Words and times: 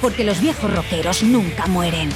Porque 0.00 0.24
los 0.24 0.40
viejos 0.40 0.72
rockeros 0.72 1.22
nunca 1.22 1.66
mueren. 1.66 2.10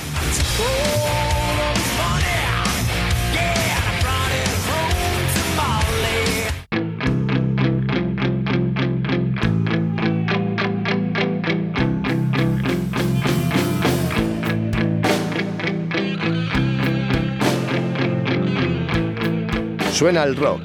Suena 19.93 20.23
el 20.25 20.35
rock. 20.35 20.63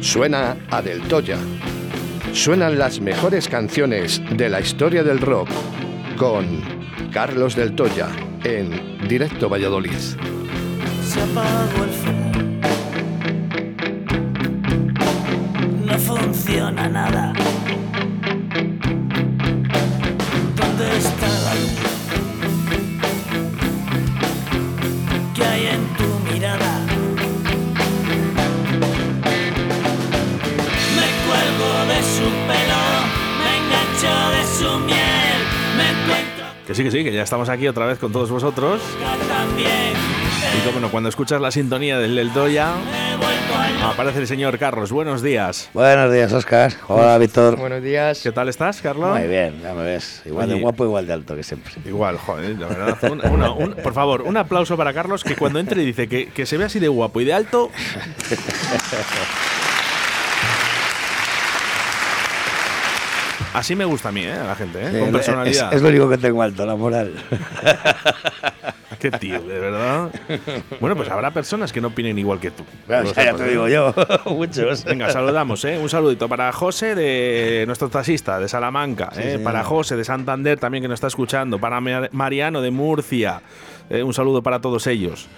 Suena 0.00 0.56
a 0.70 0.80
Del 0.80 1.02
Toya. 1.02 1.38
Suenan 2.32 2.78
las 2.78 3.00
mejores 3.00 3.48
canciones 3.48 4.22
de 4.30 4.48
la 4.48 4.60
historia 4.60 5.02
del 5.02 5.20
rock 5.20 5.48
con 6.16 6.62
Carlos 7.12 7.54
Del 7.54 7.74
Toya 7.74 8.08
en 8.44 9.06
Directo 9.08 9.48
Valladolid. 9.48 9.90
Se 9.92 11.20
apagó 11.20 11.84
el 11.84 11.90
fuego. 11.90 12.16
No 15.84 15.98
funciona 15.98 16.88
nada. 16.88 17.15
Que 36.86 36.92
sí, 36.92 37.02
que 37.02 37.12
ya 37.12 37.22
estamos 37.24 37.48
aquí 37.48 37.66
otra 37.66 37.84
vez 37.84 37.98
con 37.98 38.12
todos 38.12 38.30
vosotros. 38.30 38.80
Y 40.56 40.64
como 40.68 40.78
no, 40.78 40.88
cuando 40.88 41.08
escuchas 41.08 41.40
la 41.40 41.50
sintonía 41.50 41.98
del 41.98 42.14
Del 42.14 42.30
Toya, 42.32 42.74
aparece 43.84 44.20
el 44.20 44.28
señor 44.28 44.56
Carlos. 44.56 44.92
Buenos 44.92 45.20
días. 45.20 45.68
Buenos 45.74 46.12
días, 46.12 46.32
Oscar. 46.32 46.72
Hola, 46.86 47.18
Víctor. 47.18 47.56
Buenos 47.56 47.82
días. 47.82 48.20
¿Qué 48.22 48.30
tal 48.30 48.48
estás, 48.48 48.80
Carlos? 48.80 49.18
Muy 49.18 49.26
bien, 49.26 49.60
ya 49.60 49.74
me 49.74 49.82
ves. 49.82 50.22
Igual 50.26 50.48
de 50.48 50.60
guapo, 50.60 50.84
igual 50.84 51.08
de 51.08 51.12
alto 51.14 51.34
que 51.34 51.42
siempre. 51.42 51.72
Igual, 51.84 52.18
joder, 52.18 52.56
la 52.56 52.68
verdad. 52.68 52.98
un- 53.10 53.26
una- 53.32 53.50
un- 53.50 53.74
por 53.74 53.92
favor, 53.92 54.22
un 54.22 54.36
aplauso 54.36 54.76
para 54.76 54.94
Carlos, 54.94 55.24
que 55.24 55.34
cuando 55.34 55.58
entre 55.58 55.82
y 55.82 55.86
dice 55.86 56.06
que, 56.08 56.28
que 56.28 56.46
se 56.46 56.56
ve 56.56 56.66
así 56.66 56.78
de 56.78 56.86
guapo 56.86 57.20
y 57.20 57.24
de 57.24 57.32
alto. 57.34 57.68
Así 63.56 63.74
me 63.74 63.84
gusta 63.86 64.10
a 64.10 64.12
mí, 64.12 64.22
¿eh? 64.22 64.32
A 64.32 64.44
la 64.44 64.54
gente, 64.54 64.80
¿eh? 64.82 64.88
Sí, 64.92 64.98
Con 64.98 65.08
es- 65.08 65.12
personalidad. 65.12 65.68
Es, 65.70 65.76
es 65.76 65.82
lo 65.82 65.88
único 65.88 66.08
que 66.10 66.18
tengo 66.18 66.42
alto, 66.42 66.66
la 66.66 66.76
moral. 66.76 67.12
Qué 69.00 69.10
tío, 69.10 69.40
de 69.42 69.58
verdad. 69.60 70.08
Bueno, 70.80 70.96
pues 70.96 71.08
habrá 71.10 71.30
personas 71.30 71.72
que 71.72 71.80
no 71.80 71.88
opinen 71.88 72.18
igual 72.18 72.40
que 72.40 72.50
tú. 72.50 72.64
Bueno, 72.86 73.12
ya, 73.12 73.24
ya 73.24 73.34
te 73.34 73.44
¿eh? 73.46 73.50
digo 73.50 73.68
yo, 73.68 73.94
muchos. 74.26 74.84
Venga, 74.84 75.10
saludamos, 75.10 75.64
¿eh? 75.64 75.78
Un 75.78 75.88
saludito 75.88 76.28
para 76.28 76.50
José, 76.52 76.94
de 76.94 77.64
nuestro 77.66 77.88
taxista 77.90 78.38
de 78.38 78.48
Salamanca, 78.48 79.10
Sí, 79.14 79.20
¿eh? 79.22 79.38
para 79.38 79.64
José 79.64 79.96
de 79.96 80.04
Santander 80.04 80.58
también 80.58 80.82
que 80.82 80.88
nos 80.88 80.96
está 80.96 81.08
escuchando, 81.08 81.58
para 81.58 81.80
Mar- 81.80 82.08
Mariano 82.12 82.62
de 82.62 82.70
Murcia, 82.70 83.42
eh, 83.90 84.02
un 84.02 84.14
saludo 84.14 84.42
para 84.42 84.60
todos 84.60 84.86
ellos. 84.86 85.28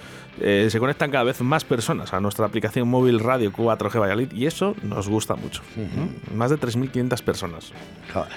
Eh, 0.40 0.68
se 0.70 0.78
conectan 0.78 1.10
cada 1.10 1.24
vez 1.24 1.40
más 1.40 1.64
personas 1.64 2.12
a 2.12 2.20
nuestra 2.20 2.46
aplicación 2.46 2.88
móvil 2.88 3.20
Radio 3.20 3.52
4G 3.52 4.00
Valladolid 4.00 4.32
y 4.32 4.46
eso 4.46 4.74
nos 4.82 5.08
gusta 5.08 5.34
mucho. 5.36 5.62
Más 6.34 6.50
de 6.50 6.56
3.500 6.58 7.22
personas. 7.22 7.72
Joder, 8.12 8.28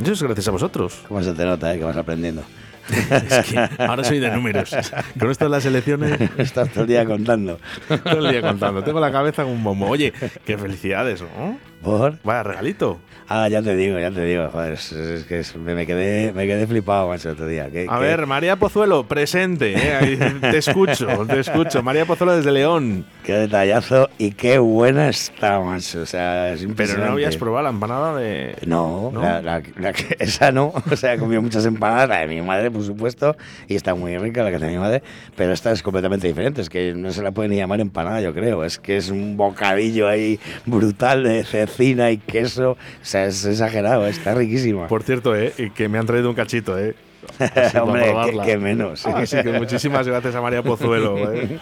Eso 0.00 0.12
es 0.12 0.22
gracias 0.22 0.48
a 0.48 0.50
vosotros. 0.52 1.04
cómo 1.08 1.22
se 1.22 1.32
te 1.34 1.44
nota, 1.44 1.74
eh, 1.74 1.78
que 1.78 1.84
vas 1.84 1.96
aprendiendo. 1.96 2.42
Es 2.88 3.50
que 3.52 3.68
ahora 3.82 4.02
soy 4.02 4.18
de 4.18 4.30
números. 4.30 4.74
Con 5.20 5.30
esto 5.30 5.44
de 5.44 5.50
las 5.50 5.66
elecciones 5.66 6.18
Estás 6.38 6.70
todo 6.70 6.82
el 6.84 6.88
día 6.88 7.04
contando. 7.04 7.58
todo 8.02 8.24
el 8.26 8.32
día 8.32 8.40
contando. 8.40 8.82
Tengo 8.82 8.98
la 8.98 9.12
cabeza 9.12 9.42
como 9.42 9.54
un 9.54 9.62
bombo. 9.64 9.88
Oye, 9.88 10.12
qué 10.46 10.56
felicidades, 10.56 11.20
¿no? 11.20 11.58
¿Por? 11.82 12.18
Vaya 12.24 12.42
regalito. 12.42 12.98
Ah, 13.30 13.46
ya 13.48 13.60
te 13.60 13.76
digo, 13.76 13.98
ya 13.98 14.10
te 14.10 14.24
digo. 14.24 14.48
Joder, 14.48 14.72
es, 14.72 14.90
es 14.92 15.24
que 15.24 15.40
es- 15.40 15.54
me, 15.54 15.74
me 15.74 15.86
quedé, 15.86 16.32
me 16.32 16.46
quedé 16.46 16.66
flipado, 16.66 17.08
macho, 17.08 17.30
otro 17.30 17.46
día. 17.46 17.68
A 17.88 17.98
ver, 17.98 18.26
María 18.26 18.56
Pozuelo, 18.56 19.04
presente. 19.06 19.74
¿eh? 19.76 20.34
Te 20.40 20.56
escucho, 20.56 21.06
te 21.26 21.38
escucho. 21.40 21.82
María 21.82 22.06
Pozuelo 22.06 22.34
desde 22.34 22.52
León. 22.52 23.04
Qué 23.24 23.34
detallazo 23.34 24.08
y 24.16 24.30
qué 24.32 24.56
buena 24.58 25.10
está, 25.10 25.60
macho. 25.60 26.00
O 26.00 26.06
sea, 26.06 26.54
es 26.54 26.66
Pero 26.74 26.96
no 26.96 27.12
habías 27.12 27.36
probado 27.36 27.64
la 27.64 27.68
empanada 27.70 28.16
de. 28.16 28.56
No, 28.64 29.10
¿No? 29.12 29.20
La, 29.20 29.42
la- 29.42 29.62
la 29.78 29.92
que- 29.92 30.16
esa 30.20 30.50
no. 30.50 30.72
O 30.90 30.96
sea, 30.96 31.12
he 31.12 31.18
comido 31.18 31.42
muchas 31.42 31.66
empanadas, 31.66 32.08
la 32.08 32.20
de 32.20 32.28
mi 32.28 32.40
madre, 32.40 32.70
por 32.70 32.82
supuesto, 32.82 33.36
y 33.68 33.74
está 33.76 33.94
muy 33.94 34.16
rica 34.16 34.42
la 34.42 34.48
que 34.48 34.56
hace 34.56 34.68
mi 34.68 34.78
madre, 34.78 35.02
pero 35.36 35.52
esta 35.52 35.70
es 35.72 35.82
completamente 35.82 36.26
diferente. 36.26 36.62
Es 36.62 36.70
que 36.70 36.94
no 36.94 37.12
se 37.12 37.22
la 37.22 37.30
puede 37.32 37.50
ni 37.50 37.56
llamar 37.56 37.80
empanada, 37.80 38.22
yo 38.22 38.32
creo. 38.32 38.64
Es 38.64 38.78
que 38.78 38.96
es 38.96 39.10
un 39.10 39.36
bocadillo 39.36 40.08
ahí 40.08 40.40
brutal 40.64 41.24
de 41.24 41.44
cecina 41.68 42.10
y 42.10 42.18
queso. 42.18 42.72
O 42.72 42.76
sea, 43.02 43.26
es 43.26 43.44
exagerado, 43.44 44.06
está 44.06 44.34
riquísima. 44.34 44.88
Por 44.88 45.02
cierto, 45.02 45.36
¿eh? 45.36 45.52
y 45.56 45.70
que 45.70 45.88
me 45.88 45.98
han 45.98 46.06
traído 46.06 46.30
un 46.30 46.34
cachito, 46.34 46.78
¿eh? 46.78 46.94
Hombre, 47.82 48.14
que, 48.44 48.58
menos. 48.58 49.06
Así 49.06 49.36
que 49.42 49.52
muchísimas 49.52 50.06
gracias 50.06 50.34
a 50.34 50.40
María 50.40 50.62
Pozuelo. 50.62 51.18
¿eh? 51.32 51.58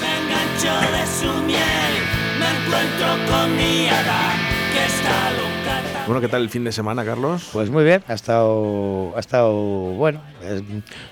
Me 0.00 0.18
engancho 0.18 0.92
de 0.92 1.06
su 1.06 1.42
miel, 1.44 1.94
me 2.38 2.46
encuentro 2.46 3.32
con 3.32 3.56
mi 3.56 3.88
hada, 3.88 4.34
que 4.72 4.84
está 4.86 5.30
loca. 5.32 6.04
Bueno, 6.06 6.20
¿qué 6.20 6.28
tal 6.28 6.42
el 6.42 6.50
fin 6.50 6.64
de 6.64 6.72
semana, 6.72 7.04
Carlos? 7.04 7.48
Pues 7.52 7.70
muy 7.70 7.84
bien, 7.84 8.02
ha 8.08 8.14
estado, 8.14 9.12
ha 9.16 9.20
estado 9.20 9.52
bueno, 9.52 10.20
es 10.42 10.62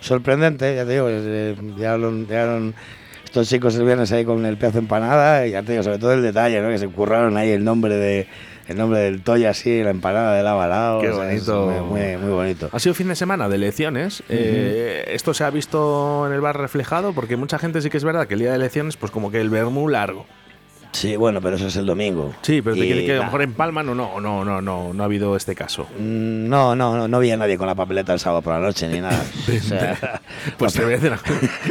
sorprendente, 0.01 0.75
ya 0.75 0.85
te 0.85 0.93
digo, 0.93 1.09
es, 1.09 1.23
eh, 1.25 1.57
llegaron, 1.77 2.27
llegaron 2.27 2.75
estos 3.31 3.49
chicos 3.49 3.77
el 3.77 3.85
viernes 3.85 4.11
ahí 4.11 4.25
con 4.25 4.45
el 4.45 4.57
pedazo 4.57 4.79
de 4.79 4.81
empanada 4.81 5.47
y 5.47 5.53
ya 5.53 5.63
te 5.63 5.71
digo, 5.71 5.85
sobre 5.85 5.99
todo 5.99 6.13
el 6.13 6.21
detalle, 6.21 6.61
¿no? 6.61 6.69
que 6.69 6.79
se 6.79 6.89
curraron 6.89 7.37
ahí 7.37 7.51
el 7.51 7.63
nombre 7.63 7.95
de 7.97 8.27
el 8.67 8.77
nombre 8.77 8.99
del 8.99 9.23
Toya 9.23 9.51
así, 9.51 9.85
la 9.85 9.91
empanada 9.91 10.35
de 10.35 10.43
lava 10.43 10.67
lao, 10.67 11.01
Qué 11.01 11.11
o 11.11 11.15
sea, 11.15 11.33
es 11.33 11.47
bonito. 11.47 11.85
muy, 11.87 12.01
muy, 12.03 12.17
muy 12.17 12.31
bonito. 12.33 12.69
Ha 12.73 12.79
sido 12.81 12.95
fin 12.95 13.07
de 13.09 13.15
semana 13.15 13.49
de 13.49 13.55
elecciones. 13.57 14.25
Eh, 14.29 15.05
esto 15.13 15.33
se 15.33 15.45
ha 15.45 15.51
visto 15.51 16.27
en 16.27 16.33
el 16.33 16.41
bar 16.41 16.59
reflejado 16.59 17.13
porque 17.13 17.37
mucha 17.37 17.59
gente 17.61 17.81
sí 17.83 17.89
que 17.91 17.97
es 17.99 18.05
verdad 18.05 18.27
que 18.27 18.35
el 18.35 18.41
día 18.41 18.51
de 18.51 18.57
elecciones, 18.57 18.97
pues 18.97 19.13
como 19.13 19.31
que 19.31 19.41
el 19.41 19.49
vermú 19.51 19.89
largo. 19.89 20.27
Sí, 20.93 21.15
bueno, 21.17 21.41
pero 21.41 21.57
eso 21.57 21.69
es 21.69 21.77
el 21.77 21.87
domingo. 21.87 22.35
Sí, 22.43 22.61
pero 22.63 22.75
te 22.75 22.83
quiere 22.83 23.05
que 23.07 23.13
a 23.13 23.17
lo 23.19 23.25
mejor 23.25 23.43
en 23.43 23.53
Palma 23.55 23.83
no, 23.83 23.95
no, 23.95 24.21
no, 24.21 24.45
no, 24.45 24.61
no, 24.61 24.93
no 24.93 25.03
ha 25.03 25.07
habido 25.07 25.37
este 25.37 25.55
caso. 25.55 25.85
mm, 25.99 26.49
No, 26.49 26.75
no, 26.75 26.97
no, 26.97 27.07
no 27.07 27.19
vi 27.21 27.31
a 27.31 27.37
nadie 27.37 27.57
con 27.57 27.69
la 27.69 27.75
papeleta 27.77 28.13
el 28.13 28.19
sábado 28.19 28.43
por 28.43 28.53
la 28.55 28.61
noche 28.61 28.89
ni 28.89 29.01
nada. 29.01 29.23
O 29.49 29.63
sea, 29.63 30.21
Pues 30.59 30.73
te 30.75 30.83
voy 30.85 30.95
a 30.95 30.99
decir 30.99 31.13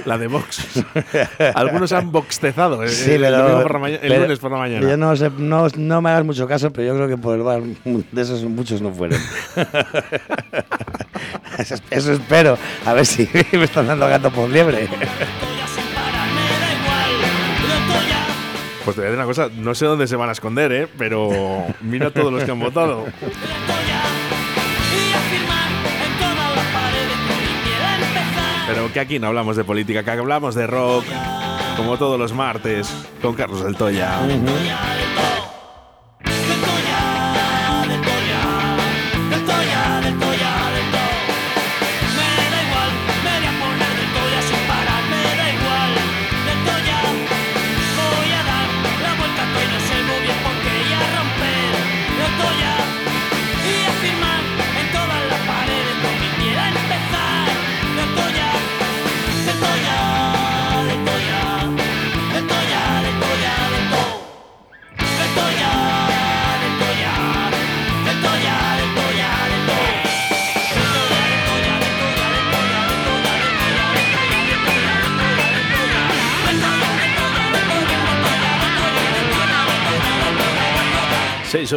la 0.06 0.18
de 0.18 0.28
Vox. 0.28 0.86
Algunos 1.56 1.92
han 1.92 2.12
boxtezado 2.12 2.84
eh, 2.84 2.88
Sí, 2.90 3.12
el, 3.12 3.22
pero- 3.22 3.38
domingo 3.40 3.62
por 3.64 3.74
la 3.74 3.80
mañana- 3.80 4.02
el 4.04 4.10
pero 4.10 4.22
lunes 4.24 4.40
por 4.40 4.52
la 4.52 4.58
mañana. 4.58 4.90
Yo 4.90 4.98
no, 4.98 5.16
sé, 5.16 5.30
no, 5.38 5.68
no 5.76 6.02
me 6.02 6.10
hagas 6.12 6.24
mucho 6.26 6.48
caso, 6.48 6.72
pero 6.72 6.88
yo 6.88 6.96
creo 6.96 7.08
que 7.10 7.18
por 7.18 7.36
el 7.36 7.44
bar 7.44 7.62
de 7.62 8.22
esos 8.22 8.42
muchos 8.44 8.82
no 8.82 8.92
fueron. 8.94 9.20
eso, 11.58 11.76
eso 11.92 12.14
espero. 12.14 12.58
A 12.86 12.94
ver 12.94 13.06
si 13.06 13.28
me 13.52 13.66
están 13.66 13.88
dando 13.88 14.08
gato 14.08 14.32
por 14.32 14.50
liebre. 14.50 14.88
Pues 18.90 18.96
te 18.96 19.02
voy 19.02 19.08
a 19.08 19.12
decir 19.12 19.20
una 19.20 19.28
cosa, 19.28 19.50
no 19.56 19.76
sé 19.76 19.86
dónde 19.86 20.08
se 20.08 20.16
van 20.16 20.30
a 20.30 20.32
esconder, 20.32 20.72
¿eh? 20.72 20.88
pero 20.98 21.64
mira 21.80 22.10
todos 22.10 22.34
los 22.34 22.44
que 22.44 22.50
han 22.50 22.60
votado. 22.60 23.06
a. 23.06 23.12
Pero 28.68 28.92
que 28.92 29.00
aquí 29.00 29.20
no 29.20 29.28
hablamos 29.28 29.58
de 29.58 29.64
política, 29.64 30.04
que 30.04 30.10
hablamos 30.10 30.56
de 30.56 30.66
rock, 30.66 31.06
como 31.78 31.98
todos 31.98 32.18
los 32.18 32.34
martes, 32.34 32.92
con 33.22 33.36
Carlos 33.36 33.64
del 33.64 33.76
Toya. 33.76 34.22
De 34.24 34.40
Toya, 34.40 34.80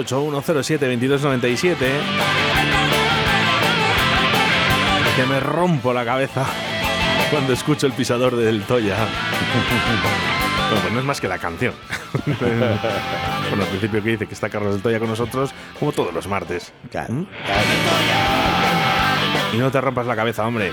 681072297. 0.07 1.77
Que 5.17 5.27
me 5.27 5.41
rompo 5.41 5.93
la 5.93 6.05
cabeza 6.05 6.47
cuando 7.31 7.53
escucho 7.53 7.87
el 7.87 7.93
pisador 7.93 8.37
del 8.37 8.63
Toya. 8.63 8.97
Bueno, 8.97 10.81
pues 10.81 10.93
no 10.95 11.01
es 11.01 11.05
más 11.05 11.21
que 11.21 11.29
la 11.29 11.39
canción. 11.39 11.75
bueno, 12.27 13.63
al 13.63 13.69
principio 13.69 14.03
que 14.03 14.11
dice 14.11 14.27
que 14.27 14.33
está 14.35 14.49
Carlos 14.49 14.73
del 14.73 14.83
Toya 14.83 14.99
con 14.99 15.09
nosotros, 15.09 15.53
como 15.79 15.93
todos 15.93 16.15
los 16.15 16.27
martes. 16.27 16.73
¿Mm? 17.09 17.25
Y 19.53 19.59
no 19.59 19.71
te 19.71 19.81
rompas 19.81 20.07
la 20.07 20.17
cabeza, 20.17 20.47
hombre. 20.47 20.73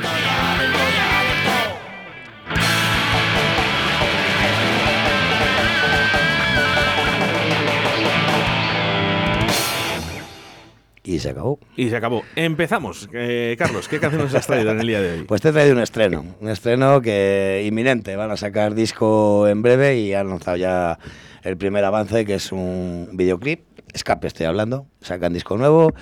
Y 11.10 11.18
se 11.18 11.32
acabó. 11.32 11.58
Y 11.76 11.90
se 11.90 11.96
acabó. 11.96 12.22
Empezamos. 12.36 13.10
Eh, 13.14 13.56
Carlos, 13.58 13.88
¿qué 13.88 14.00
canción 14.00 14.22
nos 14.22 14.36
has 14.36 14.46
traído 14.46 14.70
en 14.70 14.80
el 14.80 14.86
día 14.86 15.02
de 15.02 15.14
hoy? 15.14 15.24
Pues 15.24 15.42
te 15.42 15.50
he 15.50 15.52
traído 15.52 15.74
un 15.74 15.82
estreno, 15.82 16.24
un 16.40 16.50
estreno 16.50 17.02
que 17.02 17.66
inminente. 17.66 18.16
Van 18.16 18.30
a 18.30 18.38
sacar 18.38 18.76
disco 18.76 19.48
en 19.48 19.64
breve 19.64 19.98
y 19.98 20.14
han 20.14 20.30
lanzado 20.30 20.58
ya 20.58 21.00
el 21.42 21.58
primer 21.58 21.84
avance, 21.84 22.26
que 22.26 22.36
es 22.36 22.52
un 22.52 23.10
videoclip. 23.14 23.62
Escape 23.92 24.28
estoy 24.28 24.46
hablando. 24.46 24.86
Sacan 25.02 25.34
disco 25.34 25.58
nuevo 25.58 25.94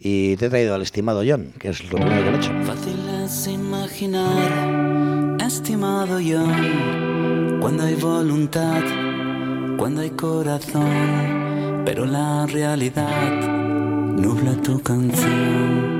y 0.00 0.34
te 0.34 0.46
he 0.46 0.50
traído 0.50 0.74
al 0.74 0.82
estimado 0.82 1.22
John, 1.24 1.52
que 1.60 1.68
es 1.68 1.84
lo 1.84 1.98
primero 1.98 2.22
que 2.22 2.28
han 2.28 2.34
hecho. 2.34 2.50
Fácil 2.64 2.98
es 3.24 3.46
imaginar, 3.46 5.36
estimado 5.46 6.18
yo, 6.18 6.44
cuando 7.60 7.84
hay 7.84 7.94
voluntad, 7.94 8.82
cuando 9.78 10.00
hay 10.00 10.10
corazón, 10.10 11.84
pero 11.84 12.04
la 12.04 12.46
realidad 12.46 13.65
nubla 14.16 14.54
tu 14.62 14.80
canción. 14.82 15.95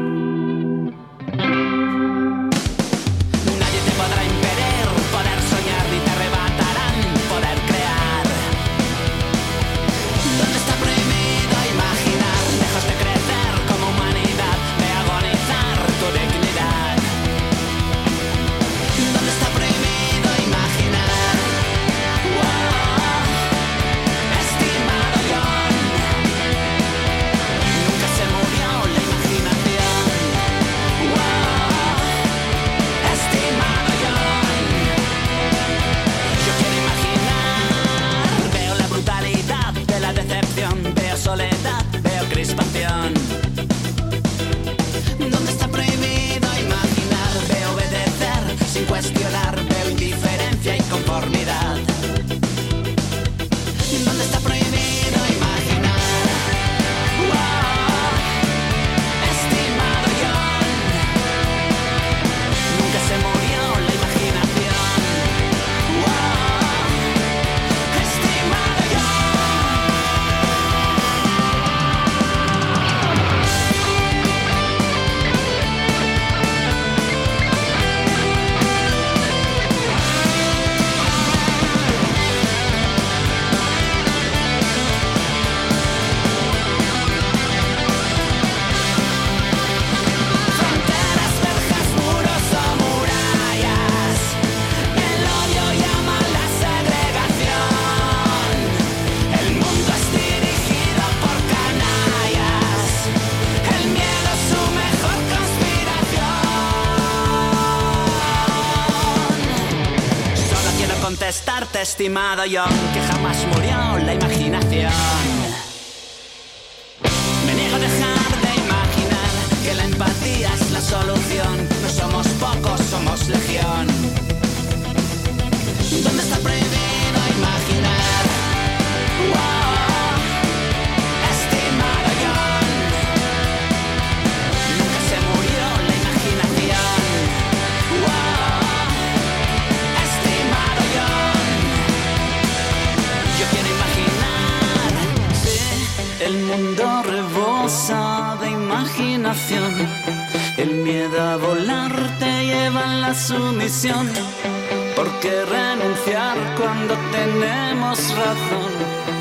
Contestarte, 111.97 112.03
estimado 112.05 112.43
John, 112.51 112.73
que 112.93 113.01
jamás 113.01 113.47
murió 113.47 114.05
la 114.05 114.15
imaginación. 114.15 115.26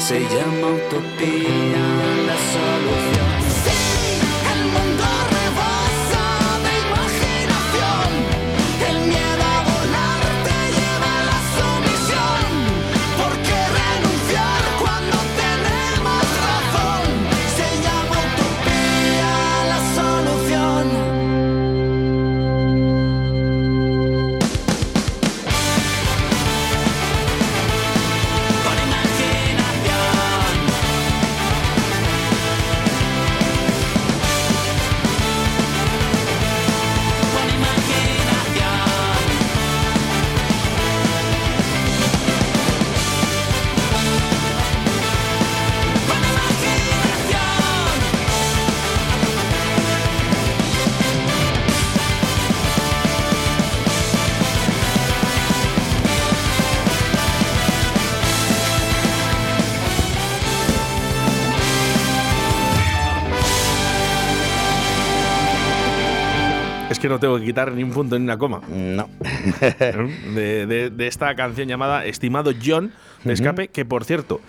Se 0.07 0.19
llama 0.19 0.67
utopía 0.67 1.83
la 2.27 2.38
solución. 2.53 3.14
No 67.15 67.19
tengo 67.19 67.39
que 67.39 67.45
quitar 67.45 67.72
ni 67.72 67.84
un 67.84 67.91
punto 67.91 68.17
ni 68.19 68.25
una 68.25 68.38
coma. 68.38 68.62
No. 68.69 69.10
de, 70.36 70.65
de- 70.65 70.89
de 70.89 71.07
esta 71.07 71.34
canción 71.36 71.67
llamada 71.67 72.05
Estimado 72.05 72.51
John 72.63 72.91
de 73.24 73.34
Escape, 73.34 73.69
que 73.69 73.86
por 73.86 74.03
cierto, 74.05 74.41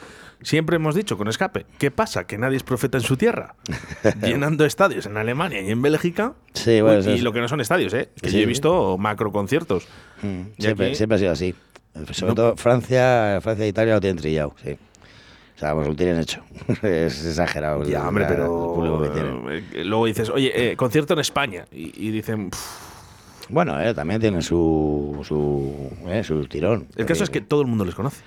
siempre 0.42 0.76
hemos 0.76 0.94
dicho 0.94 1.16
con 1.16 1.28
escape, 1.28 1.64
¿qué 1.78 1.90
pasa? 1.90 2.26
Que 2.26 2.38
nadie 2.38 2.56
es 2.56 2.62
profeta 2.62 2.98
en 2.98 3.04
su 3.04 3.16
tierra. 3.16 3.54
Llenando 4.22 4.64
estadios 4.64 5.06
en 5.06 5.16
Alemania 5.16 5.60
y 5.62 5.70
en 5.70 5.80
Bélgica. 5.82 6.34
Sí, 6.54 6.80
bueno, 6.80 7.00
Uy, 7.00 7.10
y 7.10 7.14
es- 7.14 7.22
lo 7.22 7.32
que 7.32 7.40
no 7.40 7.48
son 7.48 7.60
estadios, 7.60 7.94
¿eh? 7.94 8.10
Que 8.20 8.30
Sí. 8.30 8.36
yo 8.38 8.42
he 8.42 8.46
visto 8.46 8.98
macro 8.98 9.32
conciertos. 9.32 9.86
Mm, 10.22 10.40
Siempre, 10.58 10.86
aquí- 10.88 10.94
siempre 10.96 11.16
ha 11.16 11.18
sido 11.18 11.32
así. 11.32 11.54
Sobre 12.12 12.30
No- 12.30 12.34
todo 12.34 12.56
Francia, 12.56 13.38
Francia 13.40 13.64
e 13.64 13.68
Italia 13.68 13.94
lo 13.94 14.00
tienen 14.00 14.18
trillado, 14.18 14.54
sí. 14.62 14.76
O 15.56 15.58
sea, 15.58 15.74
pues 15.74 15.86
lo 15.88 15.96
tienen 15.96 16.18
hecho. 16.18 16.42
es 16.82 17.24
exagerado. 17.24 17.82
el- 17.82 17.88
Ya, 17.88 18.06
hombre, 18.06 18.24
la- 18.24 18.28
pero. 18.30 18.44
el 18.44 18.74
público 18.74 19.02
que 19.02 19.08
tienen. 19.08 19.64
eh, 19.72 19.84
luego 19.84 20.06
dices, 20.06 20.28
oye, 20.30 20.72
eh, 20.72 20.76
concierto 20.76 21.14
en 21.14 21.20
España. 21.20 21.64
Y, 21.72 22.06
y 22.08 22.10
dicen, 22.10 22.50
"Pff". 22.50 23.48
Bueno, 23.48 23.80
eh, 23.80 23.94
también 23.94 24.20
tienen 24.20 24.42
su, 24.42 25.20
su, 25.26 25.90
eh, 26.08 26.22
su 26.24 26.44
tirón. 26.46 26.88
el 26.96 27.06
caso 27.06 27.22
es 27.24 27.30
que 27.30 27.40
todo 27.40 27.60
el 27.62 27.68
mundo 27.68 27.84
les 27.84 27.94
conoce. 27.94 28.22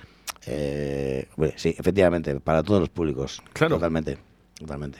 Eh, 0.46 1.28
bueno, 1.36 1.52
sí, 1.56 1.74
efectivamente, 1.78 2.40
para 2.40 2.62
todos 2.62 2.80
los 2.80 2.88
públicos. 2.88 3.42
Claro. 3.52 3.76
Totalmente, 3.76 4.16
totalmente. 4.58 4.98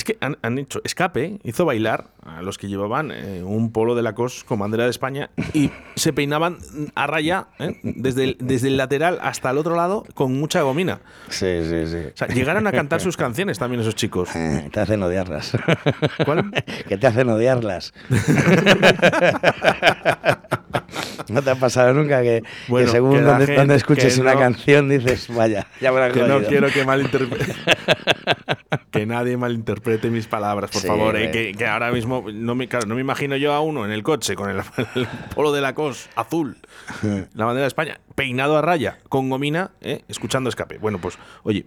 Es 0.00 0.04
que 0.04 0.16
han, 0.22 0.38
han 0.40 0.56
hecho 0.58 0.80
escape, 0.82 1.40
hizo 1.44 1.66
bailar 1.66 2.06
a 2.24 2.40
los 2.40 2.56
que 2.56 2.68
llevaban 2.68 3.10
eh, 3.12 3.42
un 3.44 3.70
polo 3.70 3.94
de 3.94 4.00
la 4.02 4.14
COS 4.14 4.44
con 4.44 4.58
bandera 4.58 4.84
de 4.84 4.90
España 4.90 5.28
y 5.52 5.70
se 5.94 6.14
peinaban 6.14 6.56
a 6.94 7.06
raya 7.06 7.48
¿eh? 7.58 7.78
desde, 7.82 8.24
el, 8.24 8.36
desde 8.40 8.68
el 8.68 8.78
lateral 8.78 9.18
hasta 9.20 9.50
el 9.50 9.58
otro 9.58 9.76
lado 9.76 10.04
con 10.14 10.32
mucha 10.40 10.62
gomina. 10.62 11.00
Sí, 11.28 11.58
sí, 11.68 11.86
sí. 11.86 11.96
O 12.14 12.16
sea, 12.16 12.28
llegaron 12.28 12.66
a 12.66 12.72
cantar 12.72 13.02
sus 13.02 13.18
canciones 13.18 13.58
también 13.58 13.82
esos 13.82 13.94
chicos. 13.94 14.30
Eh, 14.40 14.70
te 14.72 14.80
hacen 14.80 15.02
odiarlas. 15.02 15.52
¿Cuál? 16.24 16.50
que 16.88 16.96
te 16.96 17.06
hacen 17.06 17.28
odiarlas. 17.28 17.92
¿No 21.28 21.42
te 21.42 21.50
ha 21.50 21.54
pasado 21.56 21.92
nunca 21.92 22.22
que, 22.22 22.42
que 22.42 22.48
Bueno, 22.68 22.90
según 22.90 23.12
que 23.16 23.20
donde, 23.20 23.46
gente- 23.46 23.58
donde 23.60 23.74
escuches 23.76 24.14
que 24.14 24.20
una 24.22 24.32
no- 24.34 24.40
canción 24.40 24.88
dices, 24.88 25.28
vaya, 25.34 25.66
ya 25.80 25.92
me 25.92 26.00
la 26.00 26.10
Que 26.10 26.20
no 26.22 26.34
jodido"? 26.34 26.48
quiero 26.48 26.68
que 26.70 26.84
malinterprete. 26.84 27.54
Que 28.90 29.06
nadie 29.06 29.36
malinterprete 29.36 30.10
mis 30.10 30.26
palabras, 30.26 30.70
por 30.70 30.80
Sí, 30.82 30.86
favor. 30.88 31.16
eh, 31.16 31.30
que, 31.30 31.52
que 31.52 31.66
ahora 31.66 31.92
mismo 31.92 32.24
no 32.32 32.54
me, 32.54 32.68
claro, 32.68 32.86
no 32.86 32.94
me 32.96 33.00
imagino 33.00 33.36
yo 33.36 33.52
a 33.52 33.60
uno 33.60 33.84
en 33.84 33.92
el 33.92 34.02
coche 34.02 34.34
con 34.34 34.50
el, 34.50 34.58
el 34.96 35.06
polo 35.34 35.52
de 35.52 35.60
la 35.60 35.74
COS 35.74 36.08
azul, 36.16 36.56
la 37.34 37.44
bandera 37.44 37.62
de 37.62 37.68
España, 37.68 38.00
peinado 38.14 38.56
a 38.58 38.62
raya, 38.62 38.98
con 39.08 39.28
gomina, 39.30 39.70
eh, 39.80 40.02
escuchando 40.08 40.48
escape. 40.50 40.78
Bueno, 40.78 40.98
pues, 41.00 41.18
oye. 41.44 41.66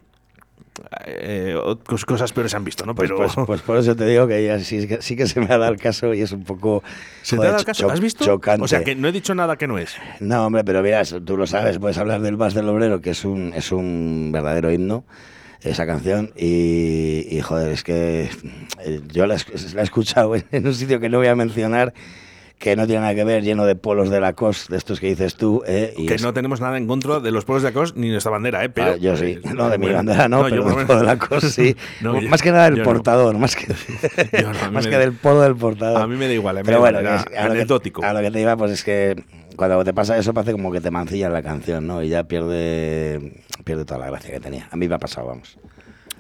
eh, 1.06 1.56
cos- 1.86 2.03
cosas 2.06 2.34
peores 2.34 2.51
se 2.51 2.58
han 2.58 2.63
visto, 2.63 2.86
¿no? 2.86 2.96
Pues, 2.96 3.10
Pero 3.10 3.18
pues, 3.18 3.34
pues 3.46 3.62
por 3.62 3.77
eso 3.77 3.96
te 3.96 4.06
digo 4.06 4.27
que 4.27 4.44
ya 4.46 4.60
sí, 4.60 4.88
que 4.88 5.01
sí 5.01 5.15
que 5.15 5.27
se 5.27 5.39
me 5.39 5.46
ha 5.46 5.58
dado 5.58 5.72
el 5.72 5.80
caso 5.80 6.13
y 6.13 6.22
es 6.22 6.32
un 6.32 6.44
poco 6.44 6.84
¿Se 7.22 7.36
te 7.36 7.38
joder, 7.38 7.50
ha 7.50 7.51
dado 7.51 7.60
el 7.62 7.65
caso? 7.65 7.89
¿Has 7.92 8.00
visto? 8.00 8.25
chocante. 8.25 8.63
O 8.63 8.68
sea, 8.68 8.84
que 8.84 8.96
no 8.96 9.08
he 9.08 9.12
dicho 9.12 9.36
nada 9.36 9.56
que 9.56 9.68
no 9.68 9.77
es. 9.77 9.96
No, 10.20 10.46
hombre, 10.46 10.63
pero 10.63 10.82
mira, 10.82 11.03
tú 11.25 11.38
lo 11.38 11.46
sabes, 11.48 11.77
puedes 11.80 11.98
hablar 11.98 12.22
del 12.22 12.36
Vas 12.38 12.53
del 12.53 12.68
Obrero, 12.70 13.01
que 13.01 13.12
es 13.12 13.24
un, 13.24 13.53
es 13.56 13.72
un 13.72 14.32
verdadero 14.34 14.72
himno, 14.72 15.03
esa 15.63 15.86
canción, 15.86 16.32
y, 16.36 17.25
y, 17.29 17.39
joder, 17.41 17.72
es 17.72 17.84
que 17.84 18.29
eh, 18.84 19.01
yo 19.12 19.25
la, 19.25 19.36
la 19.75 19.82
he 19.82 19.84
escuchado 19.84 20.36
en, 20.51 20.67
un 20.67 20.74
sitio 20.74 21.00
que 21.00 21.10
no 21.10 21.17
voy 21.20 21.27
a 21.27 21.36
mencionar, 21.36 21.93
que 22.60 22.75
no 22.77 22.86
tiene 22.86 23.01
nada 23.01 23.13
que 23.15 23.25
ver, 23.25 23.43
lleno 23.43 23.65
de 23.65 23.75
polos 23.75 24.10
de 24.10 24.22
la 24.22 24.34
COS, 24.34 24.67
de 24.70 24.77
estos 24.77 25.00
que 25.01 25.08
dices 25.08 25.36
tú, 25.36 25.63
eh, 25.67 25.93
y 25.98 26.05
que 26.05 26.13
es- 26.15 26.22
no 26.24 26.34
tenemos 26.34 26.62
nada 26.62 26.77
en 26.77 26.88
contra 26.88 27.20
de 27.20 27.29
los 27.32 27.43
pueblos 27.43 27.63
de 27.63 27.70
la 27.70 27.74
COS 27.74 27.96
ni 27.98 28.10
de 28.10 28.17
esta 28.17 28.29
bandera, 28.29 28.63
¿eh? 28.63 28.70
Pero, 28.70 28.91
Ah, 28.93 28.96
yo 28.96 29.17
sí, 29.17 29.38
eh, 29.43 29.53
no, 29.53 29.70
de 29.70 29.77
mi 29.77 29.89
bandera 29.89 30.29
no, 30.29 30.48
yo 30.48 30.63
pero 30.63 30.75
del 30.77 30.86
polo 30.88 31.00
de 31.00 31.05
la 31.05 31.17
COS 31.17 31.43
sí. 31.53 31.75
No, 32.01 32.22
yo- 32.22 32.29
más 32.29 32.41
que 32.41 32.51
nada 32.51 32.65
del 32.70 32.77
no. 32.79 32.84
portador, 32.86 33.38
más 33.38 33.55
que, 33.58 33.67
no, 34.43 34.72
más 34.72 34.86
que 34.86 34.91
da- 34.93 35.00
del 35.00 35.13
polo 35.13 35.41
del 35.41 35.55
portador. 35.58 36.01
A 36.01 36.08
mí 36.08 36.15
me 36.15 36.27
da 36.27 36.34
igual, 36.34 36.58
a 36.58 36.60
mí 36.62 36.65
Pero 36.65 36.79
bueno, 36.79 37.00
es- 37.00 37.05
a, 37.05 37.17
lo 37.17 37.24
que, 37.32 37.38
anecdótico. 37.38 38.03
a 38.05 38.13
lo 38.13 38.22
que 38.22 38.32
te 38.32 38.39
iba, 38.39 38.55
pues 38.55 38.72
es 38.72 38.84
que 38.84 39.22
cuando 39.56 39.84
te 39.84 39.94
pasa 39.94 40.18
eso 40.18 40.34
parece 40.34 40.52
como 40.52 40.72
que 40.72 40.82
te 40.82 40.92
mancilla 40.92 41.30
la 41.30 41.42
canción, 41.42 41.88
¿no? 41.88 42.02
Y 42.04 42.10
ya 42.10 42.24
pierde, 42.24 43.44
pierde 43.64 43.86
toda 43.86 44.00
la 44.00 44.08
gracia 44.08 44.32
que 44.32 44.40
tenía. 44.40 44.68
A 44.72 44.76
mí 44.76 44.88
me 44.88 44.96
ha 44.96 45.00
pasado, 45.00 45.28
vamos. 45.28 45.58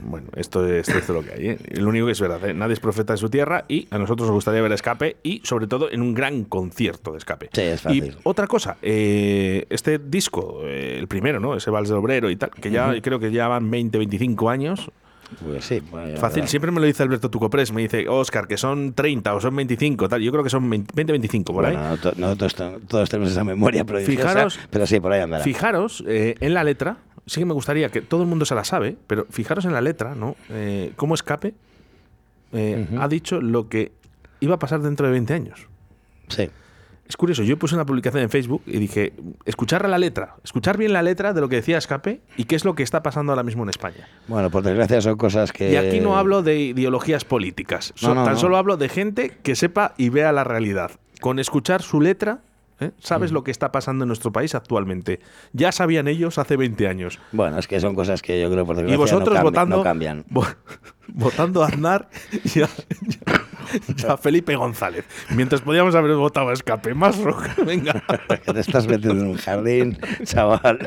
Bueno, 0.01 0.27
esto 0.35 0.67
es, 0.67 0.89
esto 0.89 0.99
es 0.99 1.09
lo 1.09 1.23
que 1.23 1.33
hay. 1.33 1.47
¿eh? 1.49 1.57
Lo 1.79 1.89
único 1.89 2.07
que 2.07 2.11
es 2.11 2.19
verdad, 2.19 2.49
¿eh? 2.49 2.53
nadie 2.53 2.73
es 2.73 2.79
profeta 2.79 3.13
en 3.13 3.17
su 3.17 3.29
tierra 3.29 3.65
y 3.67 3.87
a 3.89 3.97
nosotros 3.97 4.27
nos 4.27 4.35
gustaría 4.35 4.61
ver 4.61 4.71
escape 4.71 5.17
y 5.23 5.41
sobre 5.45 5.67
todo 5.67 5.89
en 5.91 6.01
un 6.01 6.13
gran 6.13 6.43
concierto 6.43 7.11
de 7.11 7.19
escape. 7.19 7.49
Sí, 7.53 7.61
es 7.61 7.81
fácil. 7.81 8.05
Y 8.05 8.17
otra 8.23 8.47
cosa, 8.47 8.77
eh, 8.81 9.65
este 9.69 9.99
disco, 9.99 10.61
eh, 10.63 10.97
el 10.99 11.07
primero, 11.07 11.39
¿no? 11.39 11.55
Ese 11.55 11.69
Vals 11.69 11.89
del 11.89 11.99
Obrero 11.99 12.29
y 12.29 12.35
tal, 12.35 12.51
que 12.51 12.69
ya 12.69 12.93
creo 13.01 13.19
que 13.19 13.31
ya 13.31 13.47
van 13.47 13.69
20, 13.69 13.97
25 13.97 14.49
años. 14.49 14.91
Pues 15.43 15.65
sí, 15.65 15.81
Fácil, 16.17 16.47
siempre 16.47 16.71
me 16.71 16.79
lo 16.79 16.85
dice 16.85 17.01
Alberto 17.03 17.29
Tucoprés, 17.29 17.71
me 17.71 17.81
dice, 17.81 18.07
Oscar, 18.07 18.47
que 18.47 18.57
son 18.57 18.93
30 18.93 19.33
o 19.33 19.41
son 19.41 19.55
25, 19.55 20.07
tal. 20.07 20.21
Yo 20.21 20.31
creo 20.31 20.43
que 20.43 20.49
son 20.49 20.69
20, 20.69 21.03
25 21.11 21.53
por 21.53 21.65
ahí. 21.65 21.75
Bueno, 21.75 21.97
to- 21.97 22.13
nosotros 22.17 22.53
to- 22.55 22.79
todos 22.87 23.09
tenemos 23.09 23.31
esa 23.31 23.43
memoria 23.43 23.83
prodigiosa, 23.83 24.29
Fijaros- 24.29 24.59
pero 24.69 24.85
sí, 24.85 24.99
por 24.99 25.11
ahí 25.11 25.21
andará. 25.21 25.43
Fijaros 25.43 26.03
eh, 26.07 26.35
en 26.39 26.53
la 26.53 26.63
letra, 26.63 26.97
sí 27.25 27.39
que 27.41 27.45
me 27.45 27.53
gustaría 27.53 27.89
que 27.89 28.01
todo 28.01 28.21
el 28.21 28.27
mundo 28.27 28.45
se 28.45 28.53
la 28.53 28.63
sabe, 28.63 28.95
pero 29.07 29.25
fijaros 29.29 29.65
en 29.65 29.73
la 29.73 29.81
letra, 29.81 30.13
¿no? 30.13 30.35
Eh, 30.49 30.91
cómo 30.95 31.15
escape 31.15 31.53
eh, 32.51 32.85
ha 32.99 33.07
dicho 33.07 33.41
lo 33.41 33.67
que 33.69 33.91
iba 34.39 34.55
a 34.55 34.59
pasar 34.59 34.81
dentro 34.81 35.07
de 35.07 35.13
20 35.13 35.33
años. 35.33 35.67
Sí. 36.27 36.49
Es 37.07 37.17
curioso, 37.17 37.43
yo 37.43 37.59
puse 37.59 37.75
una 37.75 37.85
publicación 37.85 38.23
en 38.23 38.29
Facebook 38.29 38.63
y 38.65 38.77
dije, 38.79 39.13
escuchar 39.45 39.87
la 39.89 39.97
letra, 39.97 40.35
escuchar 40.43 40.77
bien 40.77 40.93
la 40.93 41.01
letra 41.01 41.33
de 41.33 41.41
lo 41.41 41.49
que 41.49 41.57
decía 41.57 41.77
Escape 41.77 42.21
y 42.37 42.45
qué 42.45 42.55
es 42.55 42.63
lo 42.63 42.75
que 42.75 42.83
está 42.83 43.03
pasando 43.03 43.33
ahora 43.33 43.43
mismo 43.43 43.63
en 43.63 43.69
España. 43.69 44.07
Bueno, 44.27 44.49
por 44.49 44.63
desgracia 44.63 45.01
son 45.01 45.17
cosas 45.17 45.51
que... 45.51 45.71
Y 45.73 45.75
aquí 45.75 45.99
no 45.99 46.17
hablo 46.17 46.43
de 46.43 46.57
ideologías 46.59 47.25
políticas, 47.25 47.93
No, 48.01 48.15
no, 48.15 48.23
tan 48.23 48.33
no. 48.35 48.39
solo 48.39 48.55
hablo 48.57 48.77
de 48.77 48.87
gente 48.87 49.37
que 49.43 49.55
sepa 49.55 49.93
y 49.97 50.09
vea 50.09 50.31
la 50.31 50.45
realidad. 50.45 50.91
Con 51.19 51.39
escuchar 51.39 51.81
su 51.81 51.99
letra, 51.99 52.39
¿eh? 52.79 52.91
sabes 52.99 53.31
Mm. 53.31 53.33
lo 53.35 53.43
que 53.43 53.51
está 53.51 53.71
pasando 53.73 54.05
en 54.05 54.07
nuestro 54.07 54.31
país 54.31 54.55
actualmente. 54.55 55.19
Ya 55.51 55.73
sabían 55.73 56.07
ellos 56.07 56.37
hace 56.37 56.55
20 56.55 56.87
años. 56.87 57.19
Bueno, 57.33 57.59
es 57.59 57.67
que 57.67 57.81
son 57.81 57.95
cosas 57.95 58.21
que 58.21 58.39
yo 58.41 58.49
creo 58.49 58.65
por 58.65 58.75
Y 58.77 58.83
desgracia 58.83 58.97
vosotros 58.97 59.35
no, 59.35 59.41
cambi- 59.41 59.43
votando, 59.43 59.77
no 59.77 59.83
cambian. 59.83 60.25
vo- 60.31 60.55
votando 61.09 61.63
a 61.63 61.67
Aznar 61.67 62.09
y 62.31 62.59
y 62.59 62.63
a 64.07 64.17
Felipe 64.17 64.55
González. 64.55 65.05
Mientras 65.29 65.61
podíamos 65.61 65.95
haber 65.95 66.15
votado 66.15 66.49
a 66.49 66.53
Escape, 66.53 66.93
más 66.93 67.17
roja. 67.19 67.55
Venga, 67.65 68.03
te 68.53 68.59
estás 68.59 68.87
metiendo 68.87 69.23
en 69.23 69.29
un 69.31 69.37
jardín, 69.37 69.97
chaval. 70.23 70.79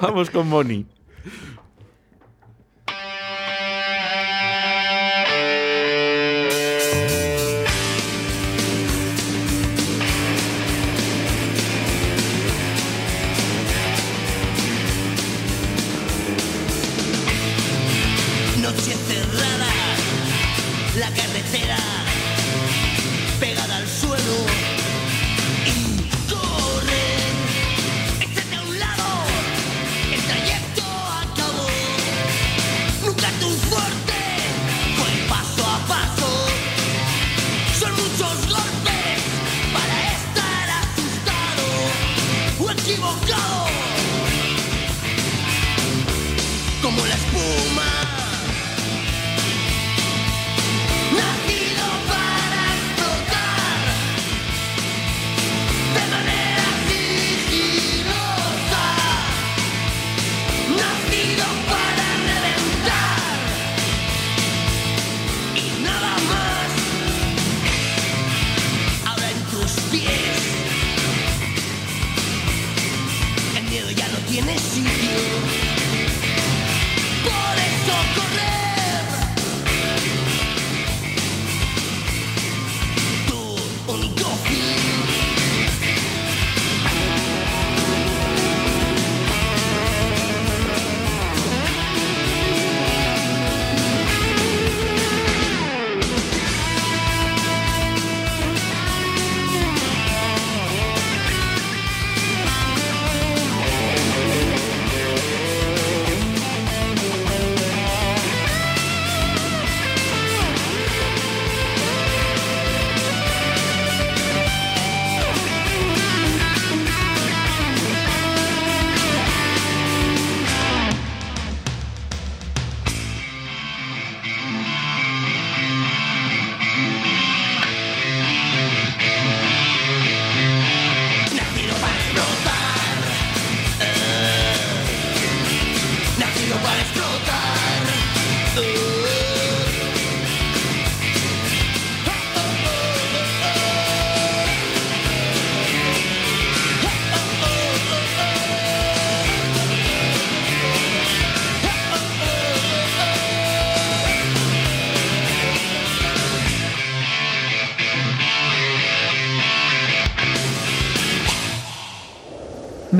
vamos 0.00 0.30
con 0.30 0.48
Moni. 0.48 0.86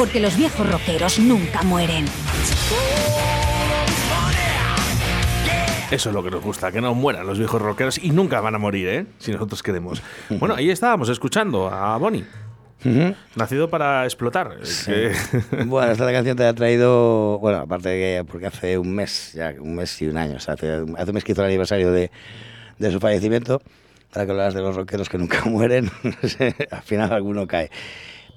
Porque 0.00 0.18
los 0.18 0.34
viejos 0.34 0.66
rockeros 0.66 1.18
nunca 1.18 1.60
mueren. 1.62 2.06
Eso 5.90 6.08
es 6.08 6.14
lo 6.14 6.22
que 6.22 6.30
nos 6.30 6.42
gusta, 6.42 6.72
que 6.72 6.80
no 6.80 6.94
mueran 6.94 7.26
los 7.26 7.36
viejos 7.36 7.60
rockeros 7.60 7.98
y 7.98 8.10
nunca 8.10 8.40
van 8.40 8.54
a 8.54 8.58
morir, 8.58 8.88
¿eh? 8.88 9.06
Si 9.18 9.30
nosotros 9.30 9.62
queremos. 9.62 10.02
Bueno, 10.30 10.54
ahí 10.54 10.70
estábamos 10.70 11.10
escuchando 11.10 11.68
a 11.68 11.98
Bonnie. 11.98 12.24
Nacido 13.36 13.68
para 13.68 14.04
explotar. 14.04 14.56
Eh, 14.86 15.12
que- 15.50 15.56
Bueno, 15.66 15.92
esta 15.92 16.10
canción 16.10 16.34
te 16.34 16.46
ha 16.46 16.54
traído, 16.54 17.38
bueno, 17.38 17.58
aparte 17.58 17.90
de 17.90 17.96
que 17.98 18.24
porque 18.24 18.46
hace 18.46 18.78
un 18.78 18.94
mes, 18.94 19.32
ya 19.34 19.52
un 19.60 19.74
mes 19.74 20.00
y 20.00 20.06
un 20.06 20.16
año, 20.16 20.36
o 20.36 20.40
sea, 20.40 20.54
hace, 20.54 20.72
hace 20.96 21.10
un 21.10 21.14
mes 21.14 21.24
que 21.24 21.32
hizo 21.32 21.42
el 21.42 21.48
aniversario 21.48 21.92
de, 21.92 22.10
de 22.78 22.90
su 22.90 23.00
fallecimiento, 23.00 23.60
para 24.14 24.24
que 24.24 24.32
hablas 24.32 24.54
de 24.54 24.62
los 24.62 24.74
rockeros 24.76 25.10
que 25.10 25.18
nunca 25.18 25.44
mueren, 25.44 25.90
no 26.02 26.26
sé, 26.28 26.54
al 26.70 26.82
final 26.82 27.12
alguno 27.12 27.46
cae. 27.46 27.70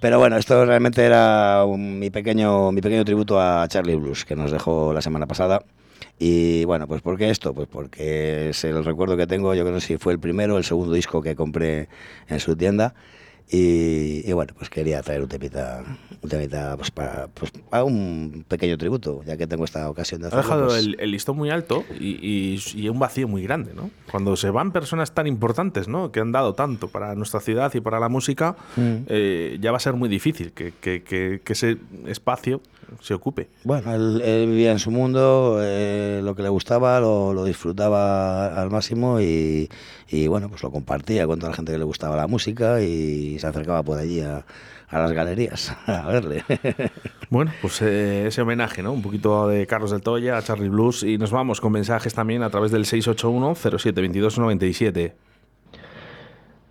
Pero 0.04 0.20
bueno, 0.20 0.36
esto 0.36 0.66
realmente 0.66 1.02
era 1.06 1.64
mi, 1.66 2.10
pequeño, 2.10 2.74
mi 2.74 2.82
pequeño 2.82 3.06
tributo 3.06 3.40
a 3.40 3.66
Charlie 3.70 3.96
Blues, 3.96 4.26
que 4.26 4.36
nos 4.36 4.52
dejó 4.52 4.92
la 4.92 5.02
semana 5.02 5.28
pasada. 5.28 5.64
Y 6.20 6.66
bueno, 6.66 6.88
pues 6.88 7.02
¿por 7.02 7.18
qué 7.18 7.30
esto? 7.30 7.54
Pues 7.54 7.70
porque 7.70 8.50
es 8.50 8.66
el 8.66 8.84
recuerdo 8.84 9.16
que 9.16 9.28
tengo, 9.28 9.56
yo 9.56 9.64
creo 9.64 9.76
que 9.76 9.80
si 9.80 9.96
fue 9.96 10.12
el 10.12 10.20
primero 10.20 10.58
el 10.58 10.66
segundo 10.66 10.92
disco 10.92 11.22
que 11.22 11.38
compré 11.38 11.88
en 12.28 12.42
su 12.42 12.58
tienda. 12.58 12.94
Y, 13.50 14.28
y 14.28 14.34
bueno, 14.34 14.54
pues 14.58 14.70
quería 14.70 15.02
traer 15.04 15.22
un 15.22 15.28
temita, 15.28 15.84
un 16.22 16.30
temita 16.30 16.76
pues 16.78 16.90
para, 16.90 17.28
pues 17.28 17.52
para 17.70 17.84
un 17.84 18.46
pequeño 18.48 18.78
tributo, 18.78 19.22
ya 19.26 19.38
que 19.38 19.46
tengo 19.46 19.64
esta 19.66 19.90
ocasión 19.90 20.22
de 20.22 20.28
ha 20.28 20.30
hacerlo. 20.30 20.44
dejado 20.48 20.66
pues, 20.68 20.80
el, 20.86 20.96
el 21.00 21.12
listón 21.12 21.38
muy 21.38 21.50
alto 21.52 21.84
y, 22.00 22.18
y- 22.22 22.60
y 22.76 22.90
un 22.90 22.98
vacío 22.98 23.28
muy 23.28 23.44
grande, 23.44 23.74
¿no? 23.76 23.92
Cuando 24.10 24.36
se 24.38 24.50
van 24.50 24.72
personas 24.72 25.14
tan 25.14 25.28
importantes, 25.28 25.88
¿no? 25.88 26.12
Que 26.12 26.20
han 26.20 26.32
dado 26.32 26.54
tanto 26.56 26.88
para 26.88 27.14
nuestra 27.16 27.42
ciudad 27.42 27.72
y 27.76 27.82
para 27.82 28.00
la 28.00 28.10
música, 28.10 28.56
Mm. 28.76 28.96
eh, 29.08 29.58
ya 29.62 29.72
va 29.72 29.78
a 29.78 29.82
ser 29.82 29.94
muy 29.94 30.10
difícil 30.10 30.52
que, 30.54 30.74
que- 30.82 31.04
que- 31.04 31.42
que 31.44 31.54
ese 31.54 31.78
espacio 32.08 32.62
se 33.02 33.14
ocupe. 33.14 33.50
Bueno, 33.64 33.94
él, 33.94 34.22
él 34.22 34.48
vivía 34.48 34.72
en 34.72 34.80
su 34.80 34.92
mundo, 34.92 35.60
eh, 35.62 36.22
lo 36.24 36.36
que 36.36 36.44
le 36.44 36.50
gustaba 36.50 37.00
lo, 37.00 37.34
lo 37.34 37.44
disfrutaba 37.46 38.48
al 38.60 38.70
máximo 38.70 39.20
y, 39.20 39.70
y, 40.10 40.28
bueno, 40.28 40.50
pues 40.50 40.64
lo 40.64 40.72
compartía 40.72 41.28
con 41.28 41.40
toda 41.40 41.52
la 41.52 41.56
gente 41.56 41.72
que 41.72 41.78
le 41.78 41.84
gustaba 41.84 42.16
la 42.16 42.28
música 42.28 42.82
y 42.82 43.38
se 43.40 43.48
acercaba 43.48 43.84
por 43.84 44.00
allí 44.00 44.22
a, 44.22 44.46
a 44.94 45.00
las 45.00 45.12
galerías 45.12 45.76
a 45.88 46.08
verle. 46.08 46.44
Bueno, 47.30 47.52
pues 47.62 47.82
eh, 47.82 48.28
ese 48.28 48.42
homenaje, 48.42 48.84
¿no? 48.84 48.94
Un 48.94 49.02
poquito 49.02 49.48
de 49.48 49.66
Carlos 49.66 49.92
del 49.92 50.02
Toya 50.02 50.38
a 50.38 50.44
Charlie 50.44 50.70
Blues 50.70 51.04
y 51.04 51.18
nos 51.18 51.32
vamos 51.32 51.60
con 51.60 51.72
mensajes 51.72 52.14
también 52.14 52.44
a 52.44 52.50
través 52.50 52.72
del 52.72 52.86
681 52.86 53.80
07 53.80 54.10
97. 54.38 55.16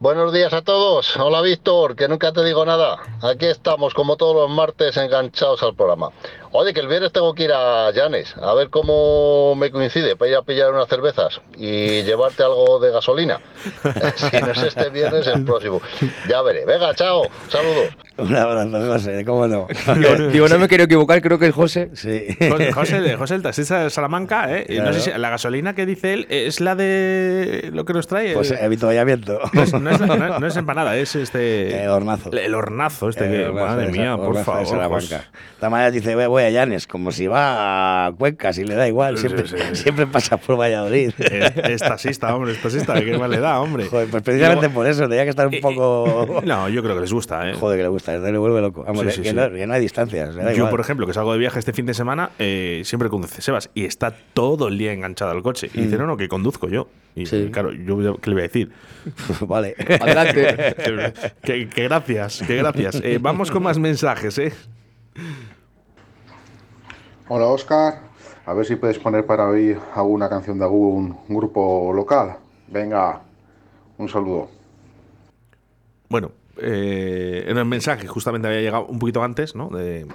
Buenos 0.03 0.33
días 0.33 0.53
a 0.53 0.63
todos. 0.63 1.17
Hola 1.17 1.41
Víctor, 1.43 1.95
que 1.95 2.09
nunca 2.09 2.33
te 2.33 2.43
digo 2.43 2.67
nada. 2.67 2.99
Aquí 3.23 3.47
estamos 3.47 3.95
como 3.95 4.17
todos 4.17 4.35
los 4.35 4.51
martes 4.51 4.97
enganchados 4.97 5.63
al 5.63 5.77
programa. 5.77 6.11
Oye, 6.55 6.75
que 6.75 6.81
el 6.81 6.87
viernes 6.89 7.13
tengo 7.13 7.33
que 7.35 7.45
ir 7.45 7.53
a 7.53 7.91
Llanes, 7.93 8.35
a 8.37 8.53
ver 8.53 8.69
cómo 8.69 9.55
me 9.55 9.71
coincide 9.71 10.17
para 10.17 10.31
ir 10.31 10.37
a 10.37 10.43
pillar 10.43 10.71
unas 10.71 10.87
cervezas 10.87 11.41
y 11.57 12.03
llevarte 12.03 12.43
algo 12.43 12.79
de 12.79 12.91
gasolina. 12.93 13.41
si 14.17 14.37
no 14.39 14.51
es 14.53 14.63
este 14.63 14.91
viernes, 14.91 15.27
el 15.29 15.45
próximo. 15.47 15.81
Ya 16.29 16.43
veré. 16.43 16.67
Venga, 16.67 16.95
chao. 16.95 17.23
Saludos. 17.49 17.89
Un 18.19 18.37
abrazo, 18.37 18.93
José, 18.93 19.25
¿cómo 19.25 19.49
no? 19.49 19.67
Digo, 19.97 20.29
digo, 20.31 20.49
no 20.49 20.59
me 20.59 20.69
quiero 20.69 20.85
equivocar, 20.85 21.23
creo 21.23 21.39
que 21.39 21.47
es 21.47 21.55
José. 21.55 21.89
Sí. 21.95 22.37
José, 22.51 22.73
José, 22.75 23.01
de- 23.01 23.17
José 23.17 23.35
el 23.37 23.43
taxista 23.43 23.85
de 23.85 23.89
Salamanca, 23.89 24.55
¿eh? 24.55 24.67
Y 24.69 24.79
No 24.79 24.93
sé 24.93 25.01
si 25.01 25.11
la 25.19 25.31
gasolina 25.31 25.75
que 25.75 25.87
dice 25.87 26.13
él 26.13 26.27
es 26.29 26.61
la 26.61 26.75
de 26.75 27.71
lo 27.73 27.87
que 27.87 27.95
nos 27.95 28.07
trae. 28.07 28.35
Pues 28.35 28.51
el- 28.51 28.59
avituallamiento. 28.63 29.41
no, 29.55 29.63
es, 29.63 29.73
no 29.73 29.91
es- 29.91 30.01
no 30.01 30.15
es- 30.35 30.41
no 30.41 30.47
es 30.47 30.57
empanada, 30.59 30.97
es 30.99 31.17
este. 31.17 31.83
El 31.83 31.89
hornazo. 31.89 32.31
El 32.31 32.55
hornazo, 32.55 33.09
este 33.09 33.25
Eh, 33.25 33.31
que. 33.31 33.45
hornazo 33.47 33.67
Madre 33.69 33.87
de 33.87 33.93
mía, 33.93 34.17
por 34.19 34.37
favor. 34.45 34.61
pues, 34.61 34.69
Salamanca. 34.69 35.25
Manera 35.63 35.91
dice, 35.93 36.15
"Voy- 36.27 36.42
voy 36.43 36.49
a 36.49 36.51
Llanes, 36.51 36.87
como 36.87 37.11
si 37.13 37.27
va 37.27 38.07
a 38.07 38.13
Cuenca, 38.13 38.53
si 38.53 38.65
le 38.65 38.75
da 38.75 38.87
igual, 38.89 39.17
Sí, 39.17 39.29
siempre, 39.29 39.49
sí, 39.49 39.57
sí. 39.59 39.75
siempre 39.83 40.07
pasa 40.07 40.37
por 40.37 40.59
Valladolid. 40.59 41.13
Es, 41.19 41.53
es 41.57 41.81
taxista, 41.81 42.35
hombre, 42.35 42.53
es 42.53 42.61
taxista, 42.63 42.95
¿qué 43.03 43.17
más 43.19 43.31
le 43.31 43.39
da, 43.41 43.61
hombre? 43.61 43.87
Joder, 43.87 44.09
pues 44.09 44.23
precisamente 44.23 44.63
Luego- 44.67 44.75
por 44.75 44.87
eso, 44.87 45.09
tenía 45.09 45.25
que 45.25 45.31
estar 45.31 45.47
un 45.47 45.55
Eh, 45.55 45.61
poco... 45.61 46.43
No, 46.45 46.69
yo 46.69 46.83
creo 46.83 46.95
que 46.95 47.01
les 47.03 47.13
gusta, 47.13 47.49
¿eh? 47.51 47.55
Joder, 47.55 47.79
que 47.79 47.83
le 47.85 47.89
gusta, 47.89 48.17
le 48.19 48.39
vuelve 48.39 48.61
loco. 48.61 48.85
Vamos, 48.85 49.01
Sí, 49.03 49.07
que, 49.07 49.13
sí, 49.13 49.23
que 49.23 49.29
sí. 49.31 49.35
No, 49.35 49.51
que 49.51 49.67
no 49.67 49.75
hay 49.75 49.81
distancias. 49.81 50.35
le 50.35 50.43
da 50.45 50.51
Yo, 50.51 50.57
igual. 50.59 50.71
por 50.71 50.81
ejemplo, 50.81 51.07
que 51.07 51.15
salgo 51.15 51.33
de 51.33 51.39
viaje 51.39 51.59
este 51.59 51.73
fin 51.73 51.87
de 51.87 51.95
semana, 51.95 52.31
eh, 52.39 52.83
siempre 52.85 53.09
conduce 53.09 53.41
Sebas 53.43 53.71
y 53.75 53.85
está 53.85 54.13
todo 54.35 54.69
el 54.69 54.79
día 54.79 54.93
enganchado 54.93 55.31
al 55.31 55.43
coche. 55.43 55.71
Y 55.75 55.83
dice, 55.83 55.99
no, 55.99 56.07
no, 56.07 56.17
que 56.17 56.29
conduzco 56.29 56.69
yo. 56.69 56.89
Y 57.15 57.23
Mm. 57.23 57.27
Sí. 57.27 57.49
claro, 57.53 57.73
yo 57.73 58.17
¿qué 58.21 58.31
le 58.31 58.35
voy 58.35 58.41
a 58.41 58.47
decir? 58.49 58.71
vale. 59.47 59.75
Adelante. 60.01 60.75
que, 61.45 61.69
que 61.69 61.83
gracias, 61.85 62.43
que 62.47 62.57
gracias. 62.57 63.01
Eh, 63.05 63.19
vamos 63.21 63.51
con 63.51 63.63
más 63.63 63.79
mensajes, 63.79 64.39
¿eh? 64.39 64.53
Hola 67.29 67.47
Oscar, 67.47 68.01
a 68.45 68.53
ver 68.53 68.67
si 68.67 68.75
puedes 68.77 68.99
poner 68.99 69.25
para 69.25 69.47
hoy 69.49 69.77
alguna 69.95 70.29
canción 70.29 70.59
de 70.59 70.65
algún 70.65 71.17
grupo 71.29 71.93
local. 71.95 72.37
Venga, 72.67 73.21
un 73.97 74.09
saludo. 74.09 74.51
Bueno, 76.09 76.33
eh, 76.59 77.45
en 77.47 77.57
el 77.57 77.65
mensaje 77.65 78.09
justamente 78.09 78.49
había 78.49 78.61
llegado 78.61 78.87
un 78.87 78.99
poquito 78.99 79.23
antes, 79.23 79.55
¿no? 79.55 79.69
De, 79.69 80.07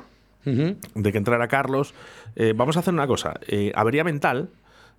de 0.43 1.12
que 1.12 1.17
entrara 1.17 1.48
Carlos. 1.48 1.93
Eh, 2.36 2.54
vamos 2.56 2.76
a 2.76 2.82
hacer 2.82 2.93
una 2.93 3.08
cosa. 3.08 3.39
Eh, 3.48 3.72
Avería 3.74 4.04
Mental 4.04 4.50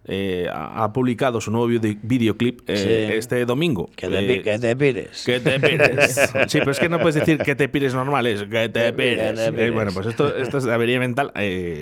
eh, 0.05 0.49
ha, 0.51 0.91
publicado 0.93 1.41
su 1.41 1.51
nuevo 1.51 1.67
vide- 1.69 1.99
videoclip 2.03 2.61
eh, 2.69 3.09
Sí. 3.11 3.17
este 3.19 3.45
domingo. 3.45 3.91
Que 3.95 4.09
te, 4.09 4.35
Eh, 4.37 4.43
que 4.43 4.59
te 4.59 4.75
pires. 4.77 5.23
Que 5.27 5.41
te 5.41 5.61
pires. 5.61 6.31
Sí, 6.49 6.59
pero 6.61 6.71
es 6.71 6.79
que 6.79 6.89
no 6.89 6.99
puedes 6.99 7.17
decir 7.17 7.39
que 7.39 7.55
te 7.55 7.69
pires 7.69 7.93
normal, 7.95 8.27
es 8.27 8.43
que 8.45 8.69
te 8.71 8.93
pires. 8.95 9.35
te 9.35 9.53
pires. 9.53 9.69
Eh, 9.69 9.71
bueno, 9.71 9.91
pues 9.93 10.07
esto, 10.07 10.35
esto 10.37 10.59
es 10.59 10.65
de 10.65 10.73
avería 10.73 10.99
mental. 10.99 11.33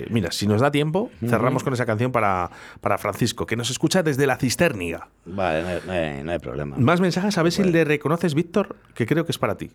Mira, 0.09 0.31
si 0.31 0.45
nos 0.47 0.59
da 0.61 0.71
tiempo, 0.71 1.09
cerramos 1.25 1.63
con 1.63 1.73
esa 1.73 1.85
canción 1.85 2.11
para, 2.11 2.49
para 2.81 2.97
Francisco, 2.97 3.45
que 3.45 3.55
nos 3.55 3.69
escucha 3.69 4.03
desde 4.03 4.27
la 4.27 4.35
cisterniga. 4.37 5.07
Vale, 5.25 5.61
no 5.61 5.67
hay, 5.69 5.79
no 5.85 5.91
hay- 5.93 6.23
no 6.23 6.31
hay 6.33 6.39
problema. 6.39 6.75
Más 6.77 6.99
mensajes, 6.99 7.37
a 7.37 7.43
ver 7.43 7.51
si 7.51 7.63
le 7.63 7.83
reconoces, 7.85 8.33
Víctor, 8.33 8.75
que 8.93 9.05
creo 9.05 9.25
que 9.25 9.31
es 9.31 9.37
para 9.37 9.55
ti. 9.57 9.71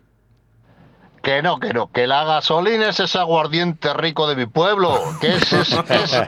Que 1.23 1.41
no, 1.41 1.57
que 1.57 1.73
no, 1.73 1.89
que 1.89 2.05
la 2.05 2.25
gasolina 2.25 2.89
es 2.89 2.99
ese 2.99 3.17
aguardiente 3.17 3.93
rico 3.93 4.27
de 4.27 4.35
mi 4.35 4.45
pueblo. 4.45 4.99
Que 5.21 5.35
es, 5.37 5.53
es, 5.53 5.71
es 5.71 6.21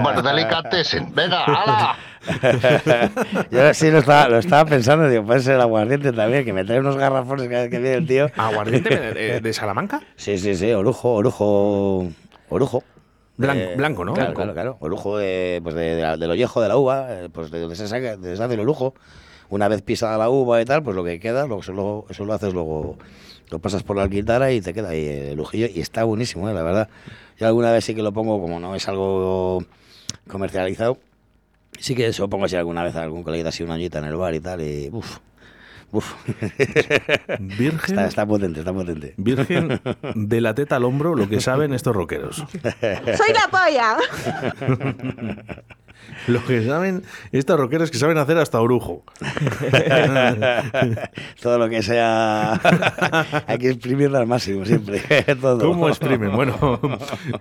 bueno, 0.00 0.22
delicatessen. 0.22 1.12
Venga, 1.14 1.44
hala. 1.44 1.96
Yo 3.50 3.74
sí 3.74 3.90
lo 3.90 3.98
estaba, 3.98 4.28
lo 4.28 4.38
estaba 4.38 4.64
pensando, 4.68 5.08
digo, 5.08 5.24
puede 5.24 5.40
ser 5.40 5.56
el 5.56 5.60
aguardiente 5.62 6.12
también, 6.12 6.44
que 6.44 6.52
me 6.52 6.64
trae 6.64 6.78
unos 6.78 6.96
garrafones 6.96 7.48
cada 7.48 7.62
vez 7.62 7.70
que 7.70 7.78
viene 7.78 7.96
el 7.96 8.06
tío. 8.06 8.30
¿Aguardiente 8.36 9.40
de, 9.40 9.52
Salamanca? 9.52 10.00
Sí, 10.16 10.38
sí, 10.38 10.54
sí, 10.54 10.72
orujo, 10.72 11.12
orujo, 11.14 12.06
orujo. 12.48 12.84
Blanco, 13.36 13.60
Eh, 13.60 13.74
blanco, 13.76 14.04
¿no? 14.04 14.14
Claro, 14.14 14.32
claro, 14.34 14.54
claro. 14.54 14.76
Orujo 14.80 15.18
de, 15.18 15.60
pues 15.62 15.74
de, 15.74 15.96
de 15.96 16.16
del 16.16 16.30
ollejo 16.30 16.62
de 16.62 16.68
la 16.68 16.76
uva, 16.76 17.06
eh, 17.10 17.28
pues 17.32 17.50
de 17.50 17.60
donde 17.60 17.76
se 17.76 17.86
saca, 17.88 18.00
de 18.02 18.12
donde 18.16 18.36
se 18.36 18.42
hace 18.42 18.54
el 18.54 18.60
orujo. 18.60 18.94
Una 19.48 19.68
vez 19.68 19.82
pisada 19.82 20.16
la 20.18 20.30
uva 20.30 20.60
y 20.60 20.64
tal, 20.64 20.82
pues 20.82 20.96
lo 20.96 21.04
que 21.04 21.20
queda, 21.20 21.46
luego, 21.46 21.60
eso, 21.62 21.72
lo- 21.72 22.06
eso 22.08 22.24
lo 22.24 22.32
haces 22.32 22.52
luego, 22.54 22.96
lo 23.50 23.58
pasas 23.58 23.82
por 23.82 23.96
la 23.96 24.02
alquitara 24.04 24.52
y 24.52 24.60
te 24.60 24.74
queda 24.74 24.90
ahí 24.90 25.06
el 25.06 25.40
ujillo 25.40 25.66
y 25.72 25.80
está 25.80 26.04
buenísimo, 26.04 26.48
eh, 26.48 26.54
la 26.54 26.62
verdad. 26.62 26.88
Yo 27.38 27.46
alguna 27.46 27.72
vez 27.72 27.84
sí 27.84 27.94
que 27.94 28.02
lo 28.02 28.12
pongo, 28.12 28.40
como 28.40 28.60
no 28.60 28.74
es 28.74 28.88
algo 28.88 29.64
comercializado, 30.28 30.98
sí 31.78 31.94
que 31.94 32.06
eso 32.06 32.28
pongo 32.28 32.46
así 32.46 32.56
alguna 32.56 32.82
vez 32.82 32.96
a 32.96 33.02
algún 33.02 33.22
colega 33.22 33.50
así 33.50 33.62
una 33.62 33.74
añita 33.74 33.98
en 33.98 34.06
el 34.06 34.16
bar 34.16 34.34
y 34.34 34.40
tal, 34.40 34.62
y 34.62 34.88
uff, 34.92 35.18
uff. 35.92 36.14
Virgen, 37.38 37.80
está, 37.94 38.06
está 38.06 38.26
potente, 38.26 38.60
está 38.60 38.72
potente. 38.72 39.14
virgen 39.16 39.80
de 40.14 40.40
la 40.40 40.54
teta 40.54 40.76
al 40.76 40.84
hombro, 40.84 41.14
lo 41.14 41.28
que 41.28 41.40
saben 41.40 41.72
estos 41.72 41.94
rockeros. 41.94 42.36
Soy 42.36 43.32
la 43.32 43.48
polla. 43.50 43.96
Los 46.26 46.42
que 46.44 46.64
saben, 46.64 47.02
estas 47.32 47.58
rockeras 47.58 47.90
que 47.90 47.98
saben 47.98 48.18
hacer 48.18 48.38
hasta 48.38 48.60
orujo. 48.60 49.04
Todo 51.42 51.58
lo 51.58 51.68
que 51.68 51.82
sea. 51.82 52.54
Hay 53.46 53.58
que 53.58 53.70
exprimirlo 53.70 54.18
al 54.18 54.26
máximo 54.26 54.64
siempre. 54.64 55.02
¿Cómo 55.40 55.88
exprimen? 55.88 56.32
Bueno, 56.32 56.80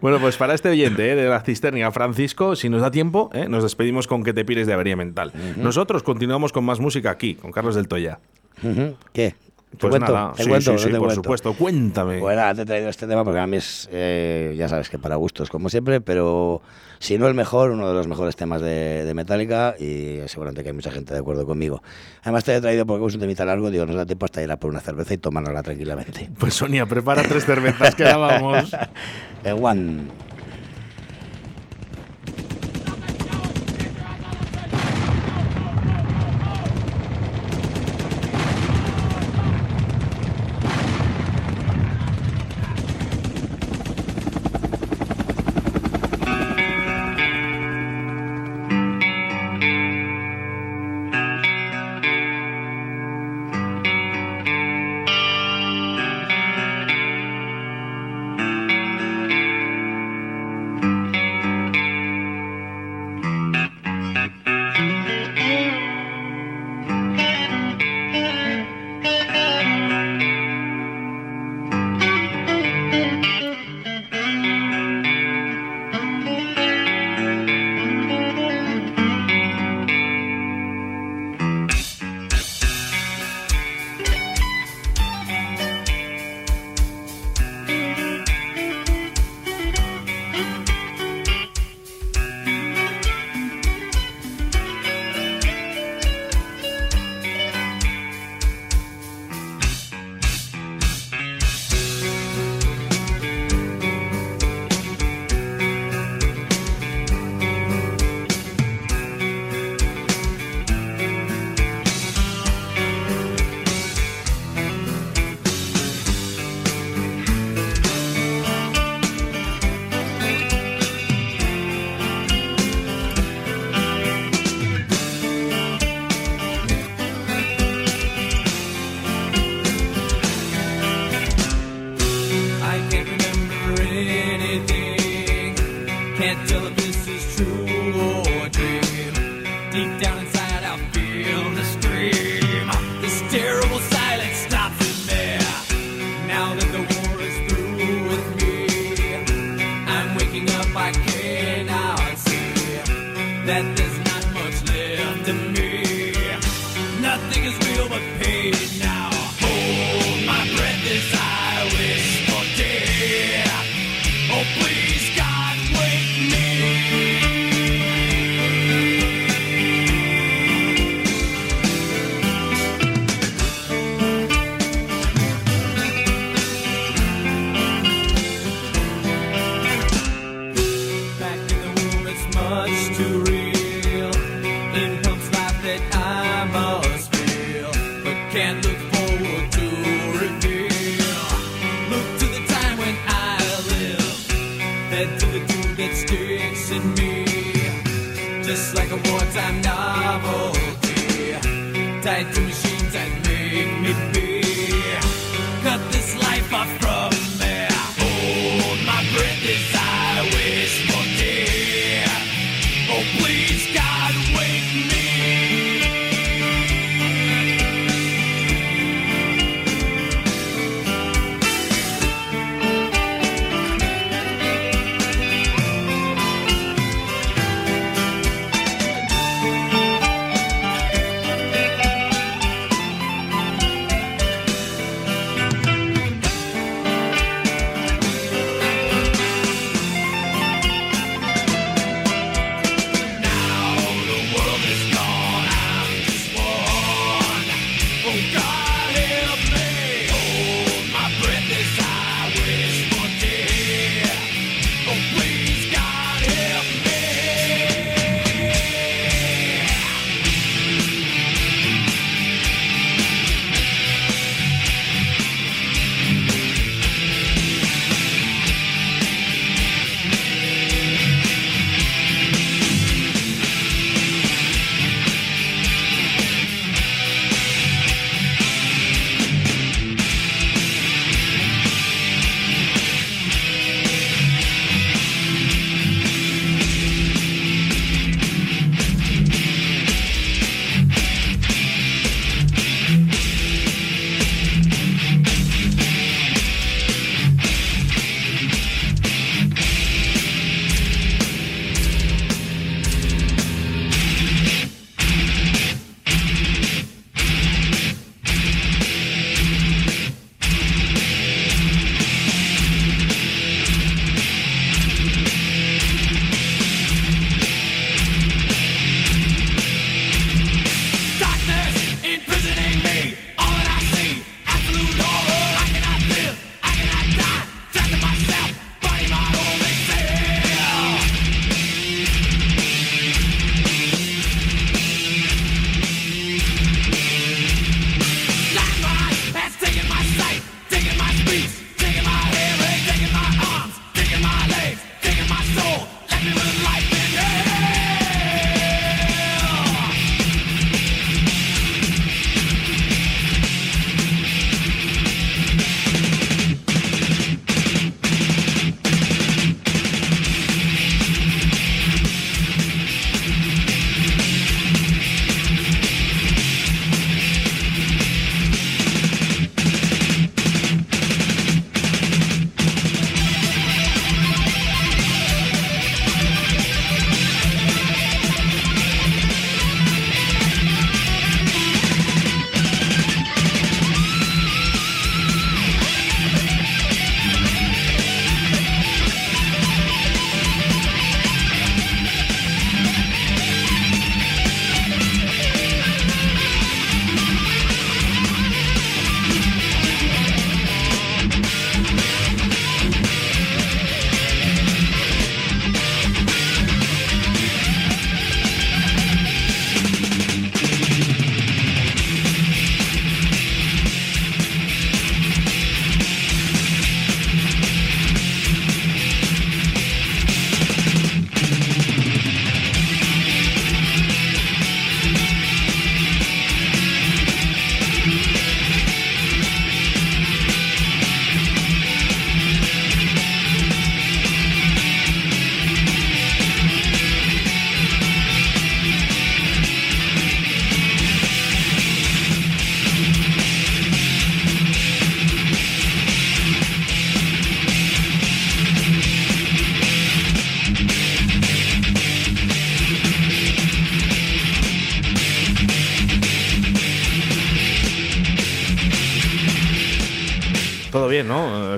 bueno, 0.01 0.19
pues 0.19 0.37
para 0.37 0.53
este 0.53 0.69
oyente 0.69 1.11
eh, 1.11 1.15
de 1.15 1.29
la 1.29 1.41
cisterna, 1.41 1.91
Francisco, 1.91 2.55
si 2.55 2.69
nos 2.69 2.81
da 2.81 2.91
tiempo, 2.91 3.29
eh, 3.33 3.47
nos 3.49 3.63
despedimos 3.63 4.07
con 4.07 4.23
que 4.23 4.33
te 4.33 4.45
pires 4.45 4.67
de 4.67 4.73
avería 4.73 4.95
mental. 4.95 5.31
Nosotros 5.57 6.03
continuamos 6.03 6.51
con 6.51 6.65
más 6.65 6.79
música 6.79 7.11
aquí, 7.11 7.35
con 7.35 7.51
Carlos 7.51 7.75
del 7.75 7.87
Toya. 7.87 8.19
¿Qué? 9.13 9.35
Pues 9.79 9.99
nada, 9.99 10.33
¿Te 10.35 10.43
sí, 10.43 10.77
sí, 10.77 10.89
por 10.91 11.11
supuesto, 11.11 11.53
cuéntame. 11.53 12.19
Bueno, 12.19 12.55
te 12.55 12.61
he 12.61 12.65
traído 12.65 12.89
este 12.89 13.07
tema 13.07 13.23
porque 13.23 13.39
a 13.39 13.47
mí 13.47 13.57
es, 13.57 13.89
eh, 13.91 14.55
ya 14.57 14.69
sabes 14.69 14.89
que 14.89 14.97
para 14.97 15.15
gustos, 15.15 15.49
como 15.49 15.69
siempre, 15.69 16.01
pero 16.01 16.61
si 17.05 17.19
no 17.19 17.27
el 17.27 17.35
mejor, 17.35 17.69
uno 17.69 17.87
de 17.87 17.93
los 17.93 18.07
mejores 18.07 18.35
temas 18.35 18.61
de, 18.61 19.11
Metallica 19.15 19.75
y 19.79 20.21
seguramente 20.25 20.63
que 20.63 20.69
hay 20.69 20.75
mucha 20.75 20.89
gente 20.89 21.13
de 21.13 21.19
acuerdo 21.19 21.45
conmigo. 21.45 21.83
Además 22.23 22.43
te 22.43 22.55
he 22.55 22.59
traído 22.59 22.85
porque 22.87 23.05
es 23.05 23.13
un 23.13 23.19
temita 23.19 23.45
largo, 23.45 23.69
digo, 23.69 23.85
nos 23.85 23.95
da 23.95 24.07
tiempo 24.07 24.25
hasta 24.25 24.41
ir 24.41 24.51
a 24.51 24.57
por 24.57 24.71
una 24.71 24.81
cerveza 24.81 25.13
y 25.13 25.19
tomárnosla 25.19 25.61
tranquilamente. 25.61 26.31
Pues 26.39 26.55
Sonia, 26.55 26.87
prepara 26.87 27.21
tres 27.21 27.45
cervezas, 27.45 27.93
que 27.93 28.03
la 28.05 28.17
vamos. 28.17 28.75
Eh, 29.43 29.51
one. 29.53 30.07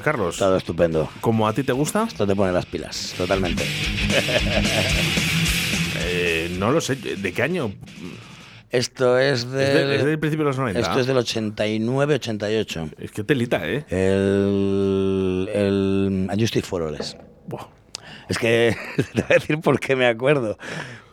Carlos? 0.07 0.37
Todo 0.37 0.55
estupendo. 0.55 1.09
¿Como 1.19 1.47
a 1.47 1.53
ti 1.53 1.63
te 1.63 1.73
gusta? 1.73 2.05
Esto 2.07 2.25
te 2.25 2.33
pone 2.35 2.51
las 2.53 2.65
pilas, 2.65 3.13
totalmente. 3.17 3.63
Eh, 6.09 6.55
no 6.57 6.71
lo 6.71 6.79
sé. 6.79 6.95
¿De 6.95 7.33
qué 7.33 7.41
año? 7.43 7.73
Esto 8.69 9.17
es 9.17 9.39
Es, 9.43 9.51
del, 9.51 9.87
de- 9.89 9.95
es 9.97 10.05
del 10.05 10.19
principio 10.19 10.45
de 10.45 10.49
los 10.51 10.57
90. 10.57 10.79
esto 10.79 10.99
es 10.99 11.07
del 11.07 11.17
89-88. 11.17 12.93
Es 12.99 13.11
que 13.11 13.23
telita, 13.23 13.61
¿eh? 13.67 13.83
El, 13.89 15.49
el 15.53 16.29
Justice 16.39 16.65
for 16.65 16.83
All 16.83 16.95
es. 16.95 17.17
Es 18.29 18.37
que 18.37 18.75
te 19.13 19.21
voy 19.21 19.23
a 19.29 19.33
decir 19.35 19.59
por 19.59 19.79
qué 19.79 19.95
me 19.95 20.05
acuerdo. 20.07 20.57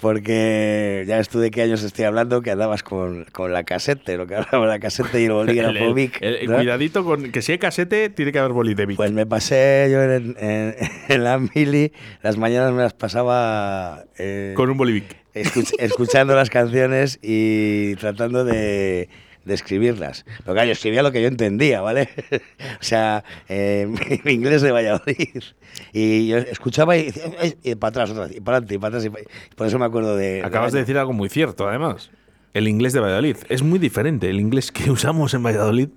Porque 0.00 1.04
ya 1.06 1.16
ves 1.16 1.30
tú 1.30 1.38
de 1.40 1.50
qué 1.50 1.62
años 1.62 1.82
estoy 1.82 2.04
hablando, 2.04 2.42
que 2.42 2.50
andabas 2.50 2.82
con, 2.82 3.24
con 3.32 3.52
la 3.54 3.64
casete, 3.64 4.18
lo 4.18 4.26
que 4.26 4.34
hablaba 4.34 4.66
la 4.66 4.78
casete 4.78 5.22
y 5.22 5.24
el 5.24 5.32
bolígrafo 5.32 5.94
Vic. 5.94 6.18
Cuidadito 6.46 7.04
con 7.04 7.32
que 7.32 7.40
si 7.40 7.52
hay 7.52 7.58
casete, 7.58 8.10
tiene 8.10 8.30
que 8.30 8.38
haber 8.38 8.52
boli 8.52 8.74
de 8.74 8.84
Vic. 8.84 8.96
Pues 8.98 9.12
me 9.12 9.24
pasé 9.24 9.88
yo 9.90 10.02
en, 10.02 10.36
en- 10.38 10.74
en 11.08 11.24
la 11.24 11.38
mili, 11.38 11.92
las 12.22 12.36
mañanas 12.36 12.72
me 12.72 12.82
las 12.82 12.92
pasaba 12.92 14.04
eh, 14.18 14.52
Con 14.56 14.68
un 14.68 14.76
boli 14.76 14.92
Vic. 14.92 15.16
escuch- 15.34 15.74
escuchando 15.78 16.34
las 16.36 16.50
canciones 16.50 17.18
y 17.22 17.94
tratando 17.96 18.44
de, 18.44 19.08
de 19.44 19.54
escribirlas. 19.54 20.24
Pero 20.38 20.52
claro, 20.54 20.66
yo 20.66 20.72
escribía 20.72 21.02
lo 21.02 21.12
que 21.12 21.20
yo 21.22 21.28
entendía, 21.28 21.80
¿vale? 21.80 22.08
o 22.80 22.82
sea, 22.82 23.24
eh, 23.48 23.86
mi, 24.08 24.20
mi 24.24 24.32
inglés 24.32 24.62
de 24.62 24.72
Valladolid. 24.72 25.42
Y 25.92 26.28
yo 26.28 26.38
escuchaba 26.38 26.96
y, 26.96 27.12
"Ay", 27.40 27.56
y 27.62 27.74
para 27.74 27.88
atrás 27.90 28.10
otra 28.10 28.26
vez, 28.26 28.36
y 28.36 28.40
para 28.40 28.58
adelante, 28.58 28.74
y 28.74 28.78
para 28.78 28.98
atrás. 28.98 29.04
y 29.04 29.08
y 29.08 29.54
por 29.54 29.66
eso 29.66 29.78
me 29.78 29.84
acuerdo 29.86 30.16
de... 30.16 30.42
Acabas 30.44 30.72
de 30.72 30.80
decir 30.80 30.96
algo 30.98 31.12
muy 31.12 31.28
cierto, 31.28 31.68
además. 31.68 32.10
El 32.52 32.68
inglés 32.68 32.92
de 32.92 33.00
Valladolid. 33.00 33.36
Es 33.48 33.62
muy 33.62 33.78
diferente 33.78 34.30
el 34.30 34.40
inglés 34.40 34.70
que 34.70 34.90
usamos 34.90 35.34
en 35.34 35.42
Valladolid 35.42 35.88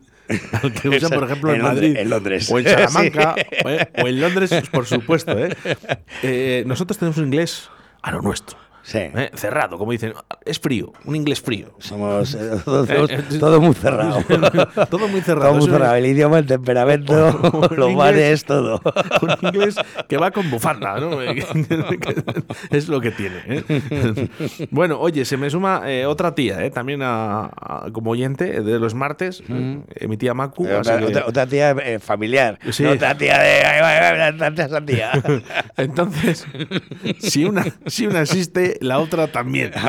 al 0.61 0.73
que 0.73 0.89
usan, 0.89 1.09
por 1.11 1.23
ejemplo, 1.29 1.51
en, 1.51 1.57
En 1.57 1.61
Londres- 1.61 1.83
Madrid. 1.89 1.97
en 2.01 2.09
Londres. 2.09 2.51
O 2.51 2.59
en 2.59 2.65
Salamanca. 2.65 3.35
Sí. 3.37 3.43
o, 3.63 3.69
en, 3.69 3.87
o 4.03 4.07
en 4.07 4.19
Londres, 4.21 4.51
por 4.71 4.85
supuesto. 4.85 5.37
¿eh? 5.37 5.55
Eh, 6.23 6.63
nosotros 6.65 6.97
tenemos 6.97 7.17
un 7.19 7.25
inglés 7.27 7.69
a 8.01 8.11
lo 8.11 8.21
nuestro. 8.21 8.57
Sí. 8.87 8.99
¿eh? 8.99 9.31
Cerrado, 9.33 9.77
como 9.77 9.91
dicen. 9.91 10.13
Es 10.45 10.59
frío, 10.59 10.93
un 11.03 11.13
inglés 11.17 11.41
frío. 11.41 11.73
Somos 11.79 12.33
eh, 12.35 12.51
todo, 12.65 12.85
Eh, 12.85 13.07
eh, 13.09 13.23
todo 13.39 13.59
muy 13.59 13.73
cerrado. 13.75 14.23
Todo 14.89 15.07
muy 15.09 15.19
cerrado. 15.19 15.49
Todo 15.51 15.59
muy 15.59 15.69
cerrado. 15.69 15.95
El 15.95 16.05
idioma, 16.05 16.39
el 16.39 16.45
temperamento, 16.45 17.13
los 17.75 17.89
inglés- 17.91 17.97
bares, 17.97 18.45
todo. 18.45 18.81
un 19.21 19.29
inglés 19.41 19.75
que 20.07 20.15
va 20.15 20.31
con 20.31 20.49
bufanda, 20.49 21.01
¿no? 21.01 21.21
es 22.71 22.87
lo 22.87 23.01
que 23.01 23.11
tiene. 23.11 23.35
¿eh? 23.47 24.29
Bueno, 24.71 24.99
oye, 25.01 25.25
se 25.25 25.35
me 25.35 25.49
suma 25.49 25.81
otra 26.07 26.33
tía, 26.33 26.69
también 26.71 27.01
a- 27.03 27.45
a- 27.47 27.87
como 27.91 28.11
oyente 28.11 28.61
de 28.61 28.79
los 28.79 28.93
martes, 28.93 29.43
mi 29.49 30.15
tía 30.17 30.33
Macu. 30.33 30.65
así 30.65 30.73
Otra, 30.77 30.97
que- 30.99 31.05
otra- 31.05 31.25
otra 31.27 31.45
tía 31.45 31.75
familiar. 31.99 32.57
Sí. 32.71 32.85
Otra 32.85 33.17
tía 33.17 33.37
de. 33.39 33.57
Entonces, 35.77 36.45
si 37.19 37.45
una, 37.45 37.65
si 37.85 38.07
una 38.07 38.21
existe, 38.21 38.76
la 38.81 38.99
otra 38.99 39.27
también. 39.27 39.71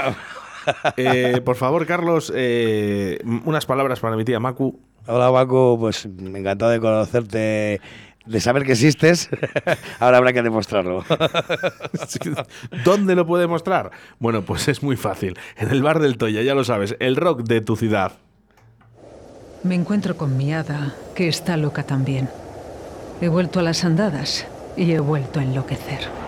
Eh, 0.99 1.41
por 1.47 1.57
favor, 1.57 1.87
Carlos, 1.87 2.31
eh, 2.35 3.21
unas 3.47 3.65
palabras 3.65 4.01
para 4.01 4.17
mi 4.17 4.25
tía 4.27 4.39
Macu. 4.39 4.79
Hola, 5.07 5.33
Paco. 5.33 5.79
Pues 5.81 6.05
encantado 6.05 6.71
de 6.71 6.81
conocerte. 6.81 7.81
De 8.27 8.41
saber 8.41 8.65
que 8.65 8.73
existes, 8.73 9.31
ahora 10.01 10.19
habrá 10.19 10.35
que 10.35 10.43
demostrarlo. 10.43 11.03
¿Dónde 12.85 13.15
lo 13.15 13.27
puede 13.27 13.47
mostrar? 13.47 13.91
Bueno, 14.19 14.43
pues 14.43 14.69
es 14.69 14.83
muy 14.83 14.97
fácil. 14.97 15.39
En 15.57 15.71
el 15.71 15.83
bar 15.83 15.99
del 15.99 16.19
Toya, 16.19 16.43
ya 16.43 16.55
lo 16.55 16.63
sabes, 16.63 16.95
el 17.01 17.17
rock 17.17 17.45
de 17.45 17.63
tu 17.63 17.75
ciudad. 17.75 18.13
Me 19.63 19.75
encuentro 19.75 20.19
con 20.19 20.37
mi 20.37 20.53
hada, 20.53 20.95
que 21.15 21.27
está 21.27 21.57
loca 21.57 21.85
también. 21.85 22.29
He 23.23 23.29
vuelto 23.29 23.61
a 23.61 23.63
las 23.63 23.83
andadas 23.85 24.47
y 24.77 24.93
he 24.93 25.01
vuelto 25.01 25.41
a 25.41 25.45
enloquecer. 25.45 26.28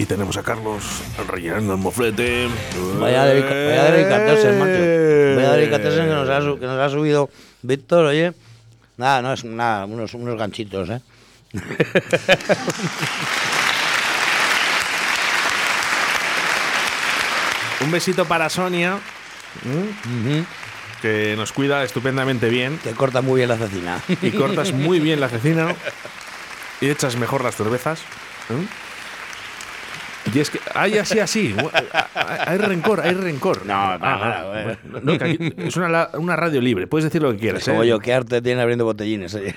Ahí 0.00 0.06
tenemos 0.06 0.34
a 0.38 0.42
Carlos 0.42 0.82
rellenando 1.28 1.74
el 1.74 1.78
moflete. 1.78 2.48
Vaya, 2.98 3.18
vaya 3.26 3.90
dedicatessen, 3.92 4.58
macho. 4.58 5.36
Vaya 5.36 5.52
dedicatessen 5.52 6.06
que 6.06 6.14
nos 6.14 6.28
ha, 6.30 6.40
su- 6.40 6.58
que 6.58 6.64
nos 6.64 6.80
ha 6.80 6.88
subido 6.88 7.28
Víctor, 7.60 8.06
oye. 8.06 8.32
Nada, 8.96 9.20
no 9.20 9.34
es 9.34 9.44
nada, 9.44 9.84
unos, 9.84 10.14
unos 10.14 10.38
ganchitos, 10.38 10.88
¿eh? 10.88 11.00
Un 17.82 17.90
besito 17.90 18.26
para 18.26 18.48
Sonia, 18.50 18.98
que 21.00 21.34
nos 21.36 21.52
cuida 21.52 21.82
estupendamente 21.82 22.48
bien. 22.50 22.78
Que 22.82 22.90
corta 22.92 23.22
muy 23.22 23.38
bien 23.38 23.48
la 23.48 23.56
cecina. 23.56 24.00
Y 24.22 24.30
cortas 24.32 24.72
muy 24.72 25.00
bien 25.00 25.20
la 25.20 25.28
cecina. 25.28 25.74
Y 26.82 26.88
echas 26.88 27.14
mejor 27.16 27.44
las 27.44 27.56
cervezas. 27.56 28.00
¿eh? 28.48 28.66
Y 30.34 30.38
es 30.38 30.50
que 30.50 30.60
hay 30.74 30.98
así, 30.98 31.18
así. 31.18 31.54
Hay 32.14 32.58
rencor, 32.58 33.00
hay 33.00 33.14
rencor. 33.14 33.64
No, 33.66 33.98
no, 33.98 34.04
Ah, 34.06 34.42
no, 34.44 34.98
eh. 34.98 35.00
no, 35.02 35.18
que 35.18 35.54
es 35.66 35.76
una, 35.76 36.08
una 36.14 36.36
radio 36.36 36.60
libre, 36.60 36.86
puedes 36.86 37.04
decir 37.04 37.22
lo 37.22 37.32
que 37.32 37.38
quieras. 37.38 37.64
Como 37.64 37.82
¿eh? 37.82 37.88
yo, 37.88 37.98
qué 37.98 38.12
arte 38.14 38.40
tiene 38.42 38.60
abriendo 38.62 38.84
botellines, 38.84 39.34
oye. 39.34 39.54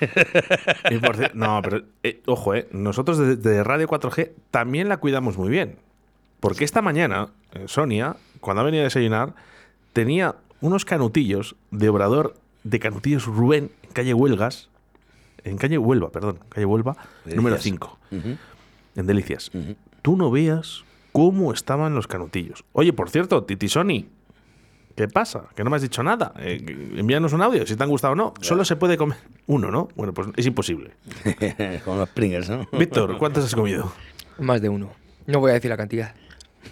Por 1.01 1.35
no, 1.35 1.61
pero 1.63 1.81
eh, 2.03 2.21
ojo, 2.25 2.55
eh, 2.55 2.67
nosotros 2.71 3.17
de, 3.17 3.35
de 3.35 3.63
Radio 3.63 3.87
4G 3.87 4.31
también 4.51 4.89
la 4.89 4.97
cuidamos 4.97 5.37
muy 5.37 5.49
bien. 5.49 5.77
Porque 6.39 6.63
esta 6.65 6.81
mañana, 6.81 7.29
eh, 7.53 7.63
Sonia, 7.67 8.15
cuando 8.39 8.61
ha 8.61 8.65
venido 8.65 8.81
a 8.81 8.85
desayunar, 8.85 9.33
tenía 9.93 10.35
unos 10.61 10.85
canutillos 10.85 11.55
de 11.71 11.89
obrador 11.89 12.35
de 12.63 12.79
canutillos 12.79 13.25
Rubén 13.25 13.71
en 13.83 13.91
calle 13.91 14.13
Huelgas, 14.13 14.69
en 15.43 15.57
calle 15.57 15.77
Huelva, 15.77 16.09
perdón, 16.11 16.39
calle 16.49 16.65
Huelva, 16.65 16.95
Delicias. 17.25 17.35
número 17.35 17.57
5, 17.57 17.99
Ujú. 18.11 18.37
en 18.95 19.07
Delicias. 19.07 19.51
Tú 20.03 20.15
no 20.17 20.29
veas 20.29 20.83
cómo 21.13 21.53
estaban 21.53 21.95
los 21.95 22.07
canutillos. 22.07 22.65
Oye, 22.73 22.91
por 22.91 23.09
cierto, 23.09 23.45
Titi 23.45 23.69
Sony, 23.69 24.05
¿qué 24.95 25.07
pasa? 25.07 25.45
Que 25.55 25.63
no 25.63 25.69
me 25.69 25.77
has 25.77 25.81
dicho 25.81 26.03
nada. 26.03 26.33
Eh, 26.39 26.91
envíanos 26.97 27.31
un 27.31 27.41
audio, 27.41 27.65
si 27.65 27.77
te 27.77 27.83
han 27.83 27.89
gustado 27.89 28.11
o 28.11 28.15
no. 28.15 28.33
Solo 28.41 28.65
se 28.65 28.75
puede 28.75 28.97
comer 28.97 29.17
uno, 29.47 29.71
¿no? 29.71 29.87
Bueno, 29.95 30.13
pues 30.13 30.27
es 30.35 30.45
imposible. 30.45 30.91
Como 31.85 31.97
los 31.97 32.09
Pringles, 32.09 32.49
¿no? 32.49 32.67
Víctor, 32.77 33.17
¿cuántos 33.17 33.45
has 33.45 33.55
comido? 33.55 33.93
Más 34.39 34.61
de 34.61 34.67
uno. 34.67 34.89
No 35.25 35.39
voy 35.39 35.51
a 35.51 35.53
decir 35.53 35.69
la 35.69 35.77
cantidad. 35.77 36.13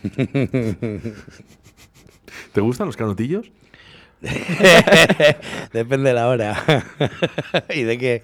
¿Te 2.51 2.61
gustan 2.61 2.87
los 2.87 2.97
canutillos? 2.97 3.49
Depende 5.73 6.09
de 6.09 6.13
la 6.13 6.27
hora. 6.27 6.63
¿Y 7.73 7.83
de 7.83 7.97
qué? 7.97 8.23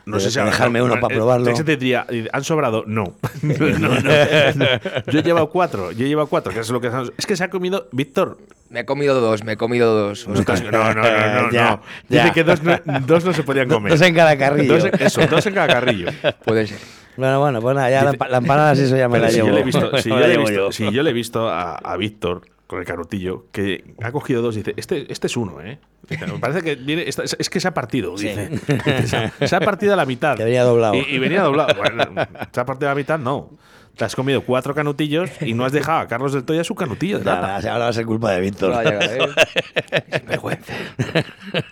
No 0.07 0.17
de- 0.17 0.23
sé 0.23 0.31
si 0.31 0.35
de 0.37 0.41
habrá- 0.43 0.51
dejarme 0.53 0.83
uno 0.83 0.95
no, 0.97 1.01
para 1.01 1.15
eh, 1.15 1.17
probarlo. 1.19 1.51
ese 1.51 1.65
te 1.65 1.77
diría, 1.77 2.07
¿han 2.33 2.45
sobrado? 2.45 2.85
No. 2.87 3.15
No, 3.43 3.55
no, 3.79 3.89
no. 4.01 4.65
Yo 5.11 5.21
he 5.21 5.23
llevado 5.23 5.51
cuatro, 5.51 5.93
yo 5.93 6.05
he 6.05 6.09
llevado 6.09 6.27
cuatro, 6.29 6.53
que 6.53 6.61
es 6.61 6.71
lo 6.71 6.81
que 6.81 6.91
es 7.17 7.27
que 7.27 7.37
se 7.37 7.45
ha 7.45 7.51
comido 7.51 7.89
Víctor. 7.93 8.39
Me 8.71 8.81
he 8.81 8.85
comido 8.85 9.21
dos, 9.21 9.43
me 9.43 9.53
he 9.53 9.57
comido 9.57 9.93
dos. 9.95 10.29
No, 10.29 10.35
no, 10.35 10.43
no, 10.73 10.95
no, 10.95 11.43
no. 11.43 11.51
Ya, 11.53 11.71
no. 11.71 11.81
Dice 12.09 12.25
ya. 12.27 12.33
que 12.33 12.45
dos 12.45 12.63
no, 12.63 12.79
dos 13.07 13.25
no 13.25 13.33
se 13.33 13.43
podían 13.43 13.69
comer. 13.69 13.91
Dos 13.93 14.01
en 14.03 14.15
cada 14.15 14.37
carrillo. 14.39 14.75
Dos 14.75 14.85
en- 14.85 15.03
eso, 15.03 15.27
dos 15.27 15.45
en 15.47 15.55
cada 15.55 15.67
carrillo. 15.67 16.09
Puede 16.45 16.67
ser. 16.69 16.79
Bueno, 17.17 17.41
bueno, 17.41 17.61
pues 17.61 17.75
nada, 17.75 17.91
ya 17.91 18.05
la, 18.05 18.13
empa- 18.13 18.29
la 18.29 18.39
empanada 18.39 18.75
sí 18.77 18.83
eso 18.83 18.97
ya 18.97 19.09
me 19.09 19.19
la 19.19 19.29
si 19.29 19.37
llevo. 19.43 19.49
si 19.49 20.09
yo 20.09 20.17
le 20.21 20.33
he 20.33 20.37
visto, 20.39 20.53
yo. 20.55 20.73
si 20.73 20.91
yo 20.93 21.03
le 21.03 21.11
he 21.11 21.13
visto 21.13 21.49
a, 21.51 21.75
a 21.75 21.97
Víctor 21.97 22.43
con 22.71 22.79
el 22.79 22.85
canutillo, 22.85 23.47
que 23.51 23.97
ha 24.01 24.13
cogido 24.13 24.43
dos 24.43 24.55
y 24.55 24.59
dice, 24.59 24.75
este, 24.77 25.13
este 25.13 25.27
es 25.27 25.37
uno, 25.37 25.61
¿eh? 25.61 25.81
Me 26.09 26.39
parece 26.39 26.63
que 26.63 26.77
viene, 26.77 27.05
es, 27.05 27.51
que 27.51 27.59
se 27.59 27.67
ha 27.67 27.75
partido, 27.75 28.17
Sí. 28.17 28.29
dice. 28.29 29.09
Se 29.09 29.17
ha, 29.17 29.33
se 29.49 29.57
ha 29.57 29.61
partido 29.61 29.93
a 29.93 29.97
la 29.97 30.07
mitad. 30.07 30.37
Que 30.37 30.45
venía 30.45 30.63
doblado. 30.63 30.95
Y, 30.95 31.01
y 31.01 31.19
venía 31.19 31.43
doblado. 31.43 31.75
Bueno, 31.75 32.05
se 32.53 32.61
ha 32.61 32.65
partido 32.65 32.89
a 32.89 32.95
la 32.95 32.95
mitad, 32.95 33.19
no. 33.19 33.51
Te 33.97 34.05
has 34.05 34.15
comido 34.15 34.43
cuatro 34.45 34.73
canutillos 34.73 35.31
y 35.41 35.53
no 35.53 35.65
has 35.65 35.73
dejado 35.73 35.99
a 35.99 36.07
Carlos 36.07 36.33
del 36.33 36.45
Toya 36.45 36.63
su 36.63 36.77
canutillo 36.77 37.19
de 37.19 37.25
lata. 37.25 37.57
Ahora, 37.57 37.73
ahora 37.73 37.85
va 37.87 37.91
a 37.91 37.93
ser 37.93 38.07
culpa 38.07 38.31
de 38.31 38.41
Víctor. 38.41 38.71
Vaya, 38.71 39.01
¿eh? 39.01 40.23
Vergüenza. 40.29 40.73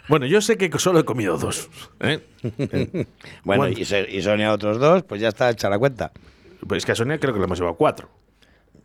Bueno, 0.08 0.26
yo 0.26 0.40
sé 0.40 0.58
que 0.58 0.68
solo 0.80 0.98
he 0.98 1.04
comido 1.04 1.38
dos. 1.38 1.70
¿eh? 2.00 2.24
bueno, 3.44 3.68
y, 3.68 3.82
y 3.82 4.22
Sonia 4.22 4.52
otros 4.52 4.80
dos, 4.80 5.04
pues 5.04 5.20
ya 5.20 5.28
está 5.28 5.48
hecha 5.50 5.70
la 5.70 5.78
cuenta. 5.78 6.10
Pues 6.66 6.78
es 6.78 6.86
que 6.86 6.90
a 6.90 6.94
Sonia 6.96 7.20
creo 7.20 7.32
que 7.32 7.38
le 7.38 7.44
hemos 7.44 7.58
llevado 7.60 7.76
cuatro. 7.76 8.08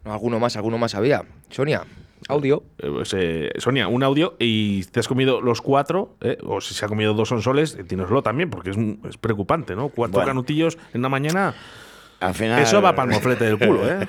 No, 0.05 0.13
alguno 0.13 0.39
más, 0.39 0.55
alguno 0.55 0.77
más 0.77 0.93
había. 0.95 1.23
Sonia, 1.49 1.83
audio. 2.29 2.63
Eh, 2.79 2.89
pues, 2.89 3.13
eh, 3.17 3.51
Sonia, 3.57 3.87
un 3.87 4.03
audio 4.03 4.35
y 4.39 4.83
te 4.85 4.99
has 4.99 5.07
comido 5.07 5.41
los 5.41 5.61
cuatro, 5.61 6.15
eh, 6.21 6.37
o 6.45 6.61
si 6.61 6.73
se 6.73 6.85
ha 6.85 6.87
comido 6.87 7.13
dos 7.13 7.29
sonsoles, 7.29 7.77
dínoslo 7.87 8.23
también, 8.23 8.49
porque 8.49 8.71
es, 8.71 8.77
es 9.09 9.17
preocupante, 9.17 9.75
¿no? 9.75 9.89
Cuatro 9.89 10.13
Bueno. 10.15 10.27
canutillos 10.27 10.77
en 10.93 11.01
una 11.01 11.09
mañana. 11.09 11.53
Al 12.19 12.33
final. 12.33 12.61
Eso 12.61 12.81
va 12.81 12.95
para 12.95 13.09
el 13.11 13.15
moflete 13.17 13.43
del 13.43 13.59
culo, 13.59 13.81
¿eh? 13.85 14.07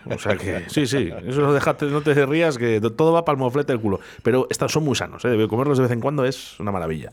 O 0.10 0.18
sea 0.18 0.36
que, 0.36 0.64
sí, 0.68 0.88
sí, 0.88 1.08
eso 1.24 1.40
no, 1.40 1.52
dejate, 1.52 1.86
no 1.86 2.00
te 2.00 2.26
rías, 2.26 2.58
que 2.58 2.80
todo 2.80 3.12
va 3.12 3.24
para 3.24 3.36
el 3.36 3.40
moflete 3.40 3.72
del 3.72 3.80
culo. 3.80 4.00
Pero 4.24 4.48
estos 4.50 4.72
son 4.72 4.82
muy 4.82 4.96
sanos, 4.96 5.24
¿eh? 5.24 5.28
Debe 5.28 5.46
comerlos 5.46 5.78
de 5.78 5.82
vez 5.84 5.92
en 5.92 6.00
cuando, 6.00 6.24
es 6.24 6.58
una 6.58 6.72
maravilla. 6.72 7.12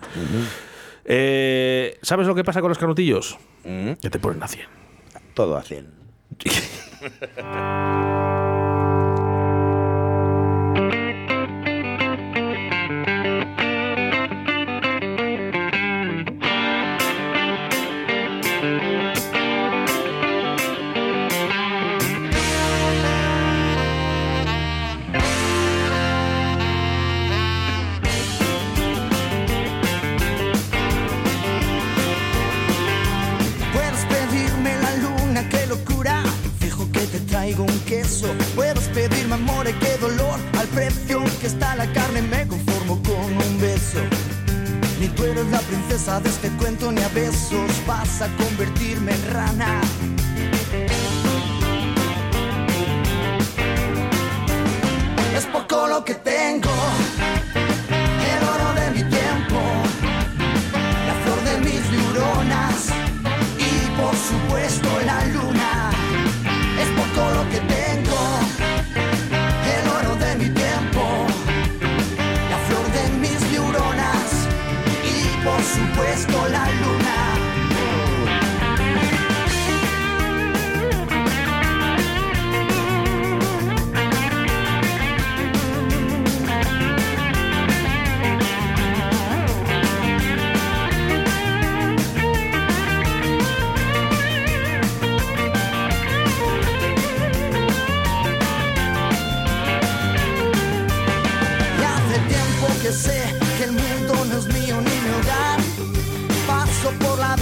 Eh, 1.06 2.00
¿Sabes 2.02 2.26
lo 2.26 2.34
que 2.34 2.44
pasa 2.44 2.60
con 2.62 2.70
los 2.70 2.80
canutillos? 2.80 3.38
Que 3.64 4.10
te 4.10 4.18
ponen 4.18 4.42
a 4.42 4.48
100. 4.48 4.66
todo 5.36 5.58
a 5.58 5.62
100. 5.62 5.88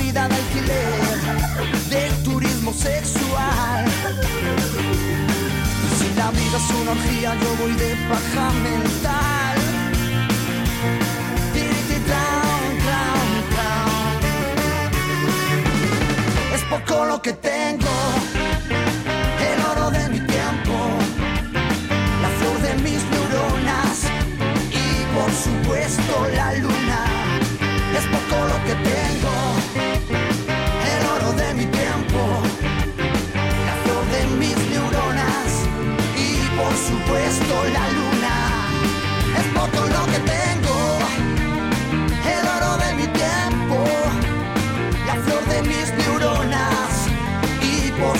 vida 0.09 0.27
de 0.27 0.35
alquiler, 0.35 1.19
del 1.89 2.23
turismo 2.23 2.73
sexual. 2.73 3.85
Si 5.97 6.07
la 6.15 6.31
vida 6.31 6.57
es 6.57 6.69
una 6.81 6.91
orgía, 6.91 7.35
yo 7.41 7.55
voy 7.61 7.73
de 7.73 7.95
paja 8.09 8.51
mental. 8.67 9.57
Tran, 12.09 12.69
tran, 12.85 13.27
tran. 13.53 14.19
Es 16.55 16.63
poco 16.73 17.05
lo 17.05 17.21
que 17.21 17.33
tengo, 17.33 17.95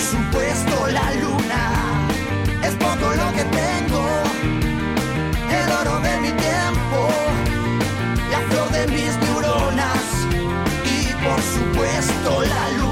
supuesto 0.00 0.86
la 0.88 1.12
luna. 1.14 2.08
Es 2.62 2.74
poco 2.76 3.14
lo 3.14 3.32
que 3.32 3.44
tengo, 3.44 4.02
el 5.58 5.72
oro 5.80 6.00
de 6.00 6.20
mi 6.20 6.32
tiempo, 6.32 7.08
la 8.30 8.40
flor 8.48 8.70
de 8.70 8.86
mis 8.88 9.16
neuronas 9.18 10.04
y 10.84 11.12
por 11.24 11.40
supuesto 11.40 12.42
la 12.42 12.78
luna. 12.78 12.89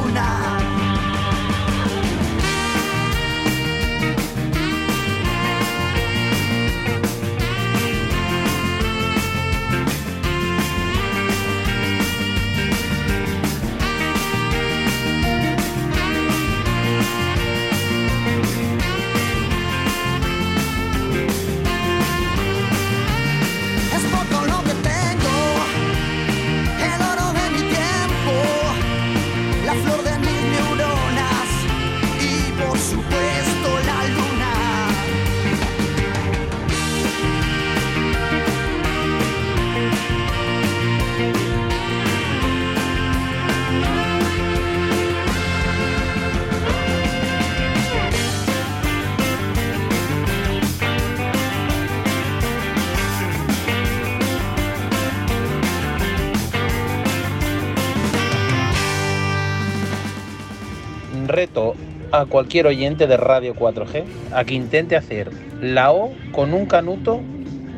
A 62.20 62.26
cualquier 62.26 62.66
oyente 62.66 63.06
de 63.06 63.16
Radio 63.16 63.54
4G 63.54 64.04
a 64.32 64.44
que 64.44 64.54
intente 64.54 64.96
hacer 64.96 65.30
la 65.60 65.92
O 65.92 66.12
con 66.32 66.52
un 66.52 66.66
canuto 66.66 67.20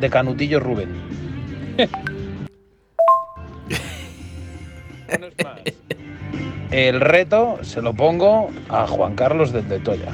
de 0.00 0.08
canutillo 0.10 0.60
Rubén. 0.60 0.90
El 6.70 7.00
reto 7.00 7.58
se 7.62 7.82
lo 7.82 7.94
pongo 7.94 8.50
a 8.68 8.86
Juan 8.86 9.16
Carlos 9.16 9.52
del 9.52 9.68
de 9.68 9.80
Toya. 9.80 10.12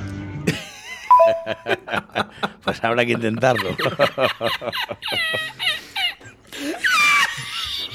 pues 2.64 2.82
habrá 2.82 3.04
que 3.04 3.12
intentarlo. 3.12 3.76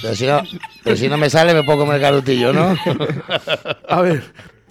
pero, 0.02 0.16
si 0.16 0.28
no, 0.28 0.44
pero 0.84 0.96
si 0.96 1.10
no 1.10 1.18
me 1.18 1.32
sale, 1.32 1.56
me 1.56 1.64
puedo 1.64 1.80
comer 1.80 1.96
el 1.96 2.02
canutillo, 2.02 2.54
¿no? 2.54 2.78
A 3.90 4.02
ver, 4.02 4.24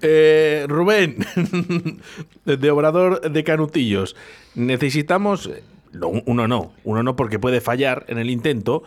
eh, 0.02 0.66
Rubén, 0.68 1.16
de 2.44 2.70
Obrador 2.70 3.20
de 3.30 3.44
Canutillos, 3.44 4.16
necesitamos, 4.54 5.50
no, 5.92 6.08
uno 6.08 6.46
no, 6.48 6.72
uno 6.84 7.02
no 7.02 7.16
porque 7.16 7.38
puede 7.38 7.60
fallar 7.60 8.04
en 8.08 8.18
el 8.18 8.30
intento, 8.30 8.82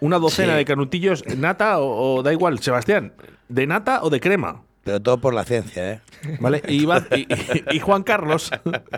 una 0.00 0.18
docena 0.18 0.52
Sí. 0.52 0.58
de 0.58 0.64
canutillos, 0.64 1.24
nata 1.36 1.78
o, 1.80 2.16
o 2.16 2.22
da 2.22 2.32
igual, 2.32 2.58
Sebastián, 2.60 3.12
¿de 3.48 3.66
nata 3.66 4.02
o 4.02 4.10
de 4.10 4.20
crema? 4.20 4.62
Pero 4.84 5.00
todo 5.02 5.18
por 5.18 5.34
la 5.34 5.44
ciencia, 5.44 5.92
¿eh? 5.94 6.00
¿Vale? 6.40 6.62
Y, 6.68 6.84
va- 6.86 7.04
y- 7.14 7.22
y- 7.22 7.76
y 7.76 7.80
Juan 7.80 8.02
Carlos, 8.04 8.50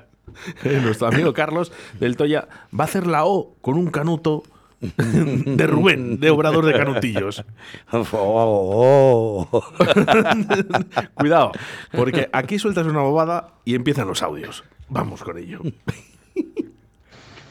nuestro 0.82 1.06
amigo 1.08 1.32
Carlos 1.32 1.72
del 1.98 2.16
Toya, 2.16 2.46
va 2.78 2.84
a 2.84 2.86
hacer 2.86 3.06
la 3.06 3.24
O 3.24 3.54
con 3.60 3.76
un 3.78 3.86
canuto 3.90 4.42
de 4.80 5.66
Rubén, 5.66 6.20
de 6.20 6.30
Obrador 6.30 6.64
de 6.64 6.72
Canutillos. 6.72 7.44
Oh, 7.92 8.06
oh, 8.12 9.48
oh. 9.50 9.64
Cuidado, 11.14 11.52
porque 11.92 12.28
aquí 12.32 12.58
sueltas 12.58 12.86
una 12.86 13.00
bobada 13.00 13.54
y 13.64 13.74
empiezan 13.74 14.06
los 14.06 14.22
audios. 14.22 14.64
Vamos 14.88 15.22
con 15.22 15.38
ello. 15.38 15.60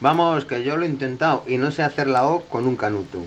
Vamos, 0.00 0.44
que 0.44 0.62
yo 0.64 0.76
lo 0.76 0.84
he 0.84 0.88
intentado 0.88 1.44
y 1.46 1.58
no 1.58 1.70
sé 1.70 1.82
hacer 1.82 2.06
la 2.06 2.26
O 2.26 2.44
con 2.44 2.66
un 2.66 2.76
canuto. 2.76 3.22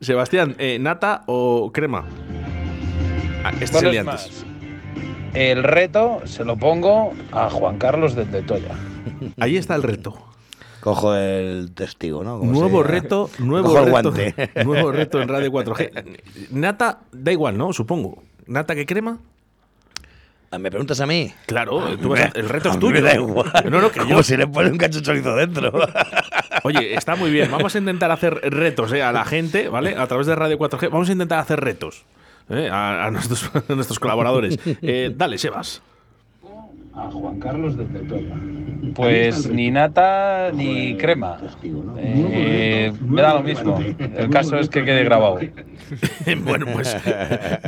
Sebastián, 0.00 0.56
eh, 0.58 0.78
¿nata 0.80 1.22
o 1.26 1.70
crema? 1.72 2.06
Ah, 3.44 3.52
este 3.60 3.76
es 3.76 3.82
el 3.82 3.92
de 3.92 3.98
antes. 3.98 4.44
reto 5.62 6.22
se 6.24 6.44
lo 6.44 6.56
pongo 6.56 7.12
a 7.30 7.50
Juan 7.50 7.78
Carlos 7.78 8.14
desde 8.14 8.42
Toya. 8.42 8.74
Ahí 9.38 9.56
está 9.56 9.74
el 9.74 9.82
reto. 9.82 10.27
Cojo 10.80 11.14
el 11.14 11.72
testigo, 11.74 12.22
¿no? 12.22 12.38
Como 12.38 12.52
Nuevo 12.52 12.82
reto, 12.82 13.30
nuevo 13.38 13.68
Cojo 13.68 13.78
el 13.80 13.84
reto, 13.86 14.10
guante. 14.12 14.50
nuevo 14.64 14.92
reto 14.92 15.20
en 15.20 15.28
Radio 15.28 15.50
4G. 15.50 16.18
Nata, 16.50 17.00
da 17.12 17.32
igual, 17.32 17.56
¿no? 17.58 17.72
Supongo. 17.72 18.22
¿Nata 18.46 18.74
que 18.74 18.86
crema? 18.86 19.18
Ah, 20.50 20.58
¿Me 20.58 20.70
preguntas 20.70 20.98
a 21.00 21.06
mí? 21.06 21.30
Claro, 21.46 21.96
tú 22.00 22.08
vas 22.08 22.20
a- 22.20 22.32
el 22.34 22.48
reto 22.48 22.70
es 22.70 22.78
tuyo. 22.80 22.94
Me 22.94 23.00
da 23.02 23.14
igual. 23.14 23.52
No, 23.70 23.80
no, 23.82 23.90
que 23.90 24.00
Como 24.00 24.10
yo- 24.16 24.22
si 24.22 24.36
le 24.36 24.46
pone 24.46 24.70
un 24.70 24.78
cacho 24.78 25.00
chorizo 25.00 25.34
dentro. 25.36 25.70
Oye, 26.62 26.94
está 26.94 27.16
muy 27.16 27.30
bien. 27.30 27.50
Vamos 27.50 27.74
a 27.74 27.78
intentar 27.78 28.10
hacer 28.10 28.34
retos 28.50 28.90
eh, 28.92 29.02
a 29.02 29.12
la 29.12 29.24
gente, 29.26 29.68
¿vale? 29.68 29.94
A 29.96 30.06
través 30.06 30.26
de 30.26 30.34
Radio 30.34 30.58
4G. 30.58 30.88
Vamos 30.90 31.08
a 31.10 31.12
intentar 31.12 31.38
hacer 31.40 31.60
retos 31.60 32.04
eh, 32.48 32.70
a, 32.72 33.04
a 33.04 33.10
nuestros, 33.10 33.50
a 33.68 33.74
nuestros 33.74 33.98
colaboradores. 33.98 34.58
Eh, 34.64 35.12
dale, 35.14 35.36
Sebas. 35.36 35.82
A 36.98 37.10
Juan 37.10 37.38
Carlos 37.38 37.76
desde 37.76 38.00
Toya. 38.00 38.34
Pues 38.94 39.48
ni 39.48 39.70
nata 39.70 40.50
ni 40.52 40.96
crema. 40.96 41.36
Eh, 41.98 42.92
me 43.00 43.22
da 43.22 43.34
lo 43.34 43.42
mismo. 43.42 43.78
El 44.16 44.30
caso 44.30 44.56
es 44.58 44.68
que 44.68 44.84
quede 44.84 45.04
grabado. 45.04 45.38
bueno, 46.44 46.66
pues. 46.72 46.96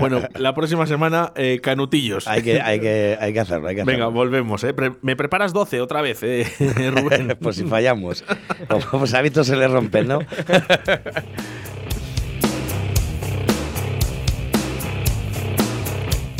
Bueno, 0.00 0.20
la 0.36 0.54
próxima 0.54 0.86
semana, 0.86 1.32
eh, 1.36 1.60
canutillos. 1.62 2.26
hay, 2.28 2.42
que, 2.42 2.60
hay, 2.60 2.80
que, 2.80 3.18
hay 3.20 3.32
que 3.32 3.40
hacerlo, 3.40 3.68
hay 3.68 3.74
que 3.76 3.82
Venga, 3.84 4.04
hacerlo. 4.04 4.12
volvemos. 4.12 4.62
¿eh? 4.64 4.72
Pre- 4.72 4.92
me 5.02 5.16
preparas 5.16 5.52
12 5.52 5.80
otra 5.80 6.00
vez, 6.00 6.22
eh, 6.22 6.44
Rubén. 6.90 7.36
Pues 7.40 7.56
si 7.56 7.64
fallamos. 7.64 8.24
Los 8.92 9.14
hábitos 9.14 9.46
se 9.46 9.56
le 9.56 9.68
rompen, 9.68 10.08
¿no? 10.08 10.20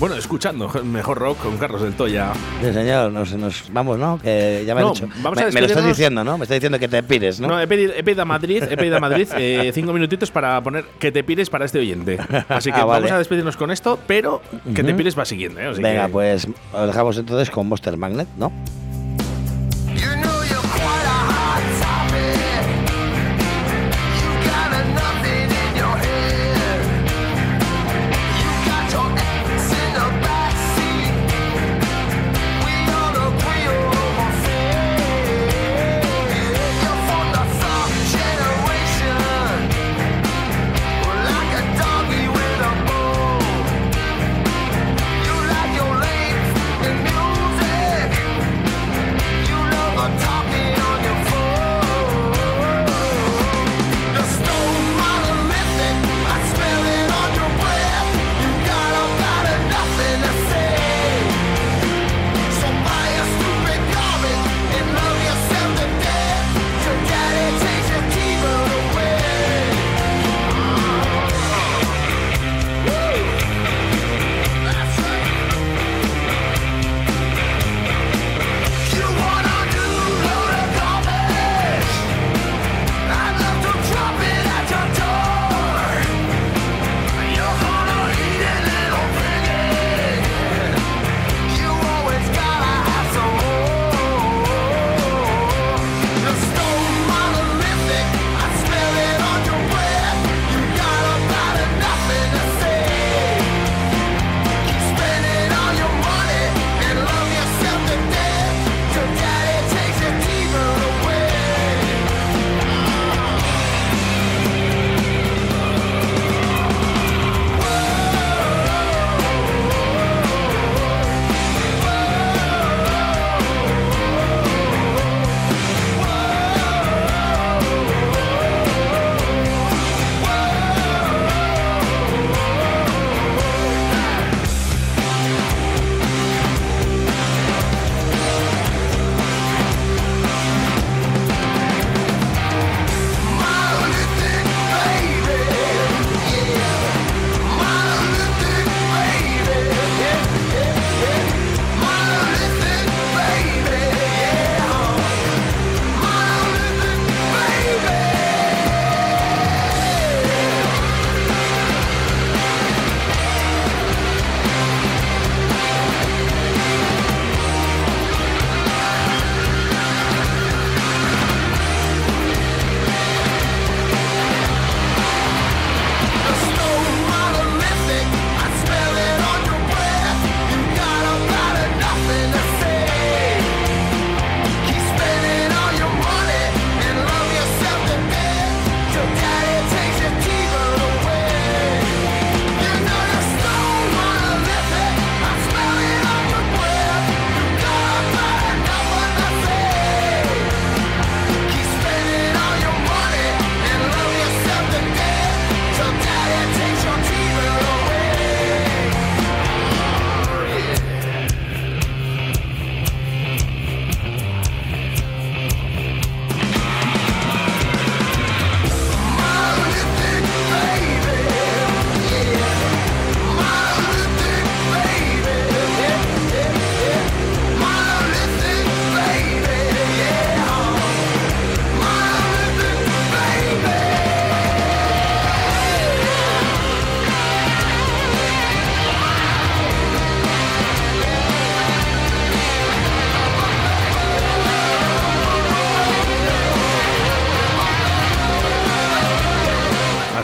Bueno, 0.00 0.14
escuchando 0.16 0.66
mejor 0.82 1.18
rock 1.18 1.42
con 1.42 1.58
Carlos 1.58 1.82
del 1.82 1.92
Toya. 1.92 2.32
Sí, 2.64 2.72
señor, 2.72 3.12
nos, 3.12 3.34
nos 3.34 3.70
vamos, 3.70 3.98
¿no? 3.98 4.18
Que 4.18 4.64
ya 4.66 4.74
me 4.74 4.80
No, 4.80 4.92
dicho. 4.94 5.06
vamos 5.22 5.38
a 5.38 5.44
me, 5.50 5.60
lo 5.60 5.66
estás 5.66 5.84
diciendo, 5.86 6.24
¿no? 6.24 6.38
Me 6.38 6.44
estás 6.44 6.56
diciendo 6.56 6.78
que 6.78 6.88
te 6.88 7.02
pires, 7.02 7.38
¿no? 7.38 7.48
No, 7.48 7.60
he 7.60 7.66
pedido, 7.68 7.92
he 7.94 8.02
pedido 8.02 8.22
a 8.22 8.24
Madrid, 8.24 8.62
he 8.62 8.78
pedido 8.78 8.96
a 8.96 9.00
Madrid 9.00 9.28
eh, 9.36 9.70
cinco 9.74 9.92
minutitos 9.92 10.30
para 10.30 10.58
poner 10.62 10.86
que 10.98 11.12
te 11.12 11.22
pires 11.22 11.50
para 11.50 11.66
este 11.66 11.78
oyente. 11.80 12.18
Así 12.48 12.72
que 12.72 12.80
Ah, 12.80 12.86
vamos 12.86 13.10
a 13.10 13.18
despedirnos 13.18 13.58
con 13.58 13.70
esto, 13.70 13.98
pero 14.06 14.40
que 14.74 14.82
te 14.82 14.94
pires 14.94 15.18
va 15.18 15.26
siguiendo. 15.26 15.60
¿eh? 15.60 15.66
Así 15.66 15.82
Venga, 15.82 16.06
que- 16.06 16.12
pues 16.12 16.48
lo 16.72 16.86
dejamos 16.86 17.18
entonces 17.18 17.50
con 17.50 17.68
Monster 17.68 17.98
Magnet, 17.98 18.28
¿no? 18.38 18.50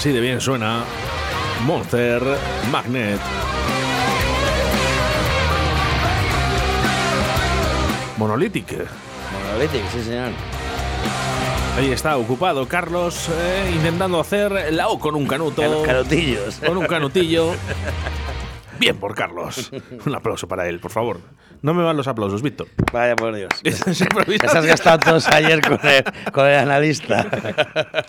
Así 0.06 0.12
de 0.14 0.20
bien 0.20 0.40
suena 0.40 0.84
Monster 1.64 2.22
Magnet. 2.70 3.18
Monolithic. 8.16 8.86
Monolithic, 9.32 9.82
sí, 9.90 10.04
señor. 10.04 10.28
Ahí 11.76 11.90
está 11.90 12.16
ocupado 12.18 12.68
Carlos 12.68 13.28
eh, 13.30 13.72
intentando 13.74 14.20
hacer 14.20 14.72
la 14.72 14.86
O 14.90 15.00
con 15.00 15.16
un 15.16 15.26
canuto. 15.26 15.60
Can- 15.60 15.82
canutillos. 15.82 16.60
Con 16.64 16.76
un 16.76 16.86
canutillo. 16.86 17.50
Bien 18.78 18.96
por 18.96 19.14
Carlos. 19.14 19.70
Un 20.04 20.14
aplauso 20.14 20.46
para 20.48 20.68
él, 20.68 20.80
por 20.80 20.90
favor. 20.90 21.20
No 21.62 21.72
me 21.74 21.82
van 21.82 21.96
los 21.96 22.06
aplausos, 22.06 22.42
Víctor. 22.42 22.68
Vaya 22.92 23.16
por 23.16 23.34
Dios. 23.34 23.50
Esas. 23.64 24.00
Esas 24.28 24.66
gastado 24.66 24.98
todos 24.98 25.26
ayer 25.28 25.60
con 25.60 25.78
el, 25.82 26.04
con 26.32 26.46
el 26.46 26.58
analista. 26.58 27.26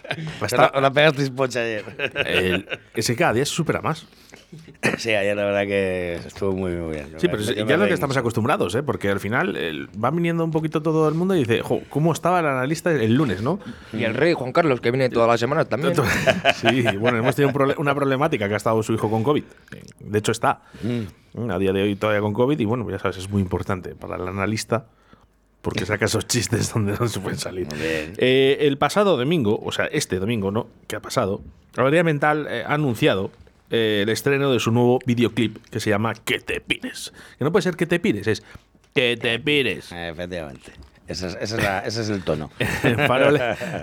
La, 0.51 0.72
la 0.82 0.91
pegasteis 0.91 1.30
pocha 1.30 1.59
ayer. 1.61 1.84
El- 2.26 2.68
ese 2.93 3.15
cada 3.15 3.34
día 3.34 3.45
se 3.45 3.53
supera 3.53 3.82
más. 3.82 4.05
Sí, 4.98 5.14
ayer 5.14 5.36
la 5.36 5.45
verdad 5.45 5.64
que 5.66 6.16
estuvo 6.26 6.54
muy, 6.54 6.72
muy 6.72 6.91
bien. 6.95 7.08
Sí, 7.18 7.28
pero 7.28 7.41
es- 7.41 7.54
ya 7.54 7.62
es 7.74 7.80
lo 7.80 7.88
que 7.88 7.93
estamos 7.93 8.16
acostumbrados, 8.18 8.74
¿eh? 8.76 8.84
porque 8.84 9.10
al 9.10 9.20
final 9.20 9.56
el- 9.56 9.88
va 10.02 10.10
viniendo 10.12 10.43
un 10.43 10.52
poquito 10.52 10.82
todo 10.82 11.08
el 11.10 11.16
mundo 11.16 11.36
y 11.36 11.39
dice, 11.39 11.62
jo, 11.62 11.82
¿cómo 11.89 12.14
estaba 12.14 12.39
el 12.39 12.45
analista 12.45 12.91
el 12.91 13.14
lunes, 13.14 13.41
no? 13.41 13.60
Y 13.93 14.04
el 14.04 14.14
rey 14.14 14.34
Juan 14.34 14.52
Carlos, 14.54 14.80
que 14.82 14.91
viene 14.91 15.10
todas 15.10 15.28
las 15.30 15.39
semanas 15.39 15.68
también. 15.68 15.93
Sí, 16.56 16.82
bueno, 16.98 17.18
hemos 17.18 17.36
tenido 17.36 17.50
un 17.50 17.56
prole- 17.56 17.76
una 17.78 17.93
problemática 17.93 18.48
que 18.48 18.54
ha 18.54 18.58
estado 18.58 18.82
su 18.84 18.93
hijo 18.93 19.10
con 19.10 19.24
COVID. 19.24 19.43
De 20.00 20.20
hecho, 20.20 20.32
está 20.32 20.62
Mm. 20.84 21.52
a 21.52 21.60
día 21.60 21.74
de 21.74 21.84
hoy 21.84 21.95
todavía 21.95 22.22
con 22.22 22.34
COVID 22.34 22.60
y 22.60 22.66
bueno, 22.66 22.89
ya 22.89 23.00
sabes, 23.00 23.18
es 23.18 23.30
muy 23.30 23.41
importante 23.41 23.95
para 23.95 24.16
el 24.16 24.28
analista 24.28 24.86
porque 25.62 25.86
saca 25.86 26.06
esos 26.06 26.26
chistes 26.28 26.72
donde 26.74 26.93
no 26.98 27.08
se 27.08 27.20
pueden 27.20 27.38
salir. 27.39 27.68
Eh, 27.76 28.58
el 28.62 28.78
pasado 28.78 29.18
domingo, 29.18 29.60
o 29.62 29.72
sea, 29.72 29.86
este 29.86 30.20
domingo, 30.20 30.52
¿no? 30.52 30.68
Que 30.88 30.95
ha 30.95 31.02
pasado, 31.02 31.41
la 31.76 32.04
Mental 32.04 32.48
eh, 32.50 32.64
ha 32.66 32.74
anunciado 32.76 33.30
eh, 33.72 34.01
el 34.03 34.09
estreno 34.09 34.51
de 34.51 34.59
su 34.59 34.72
nuevo 34.72 34.99
videoclip 35.05 35.57
que 35.70 35.80
se 35.80 35.89
llama 35.89 36.13
Que 36.13 36.39
te 36.39 36.61
pires. 36.61 37.13
Que 37.38 37.43
no 37.45 37.51
puede 37.51 37.63
ser 37.63 37.76
que 37.76 37.86
te 37.86 37.99
pires, 37.99 38.28
es 38.28 38.43
que 38.93 39.18
te 39.18 39.39
pires. 39.39 39.91
Efectivamente. 39.91 40.72
Ese 41.07 41.28
es, 41.28 41.38
ese 41.39 41.55
es 41.57 41.63
la- 41.63 41.80
ese 41.86 42.01
es 42.01 42.09
el 42.09 42.24
tono. 42.24 42.49
Farol- 42.59 43.39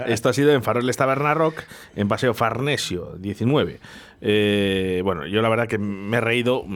esto 0.09 0.29
ha 0.29 0.33
sido 0.35 0.53
en 0.53 0.63
Faroles 0.63 0.97
Taberna 0.99 1.33
Rock, 1.33 1.63
en 1.97 2.07
Paseo 2.07 2.35
Farnesio 2.35 3.15
19. 3.19 3.81
Eh, 4.21 5.01
bueno, 5.05 5.27
yo 5.27 5.41
la 5.41 5.49
verdad 5.49 5.67
que 5.67 5.79
me 5.79 6.19
he 6.19 6.21
reído, 6.21 6.67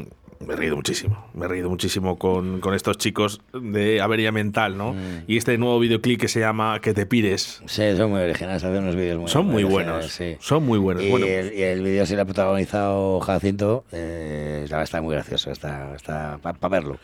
me 0.47 0.55
he 0.55 0.57
reído 0.57 0.77
muchísimo. 0.77 1.27
Me 1.35 1.45
he 1.47 1.49
reído 1.49 1.69
muchísimo 1.69 2.19
con, 2.19 2.61
con 2.61 2.75
estos 2.75 2.99
chicos 2.99 3.41
de 3.53 4.01
Avería 4.01 4.33
Mental, 4.33 4.77
¿no? 4.77 4.95
Y 5.27 5.37
este 5.37 5.59
nuevo 5.59 5.79
videoclip 5.81 6.21
que 6.21 6.29
se 6.29 6.41
llama 6.41 6.81
Que 6.81 6.95
te 6.95 7.07
pires. 7.07 7.63
Sí, 7.67 7.83
son 7.97 8.11
muy 8.11 8.21
originales, 8.21 8.63
hacen 8.63 8.83
unos 8.83 8.97
vídeos 8.97 9.19
muy 9.21 9.29
Son 9.31 9.47
muy 9.47 9.65
buenos. 9.65 10.19
Son 10.41 10.65
muy 10.65 10.79
buenos. 10.79 11.03
Y, 11.05 11.11
Bueno, 11.11 11.27
el, 11.27 11.53
y 11.55 11.63
el 11.63 11.83
vídeo 11.83 12.07
sí 12.07 12.15
lo 12.15 12.23
ha 12.23 12.25
protagonizado 12.25 13.21
Jacinto. 13.21 13.85
eh, 13.93 14.63
está, 14.65 14.83
está 14.83 15.03
muy 15.03 15.15
gracioso, 15.15 15.51
está, 15.51 15.95
está 15.95 16.39
para 16.39 16.69
verlo. 16.69 16.99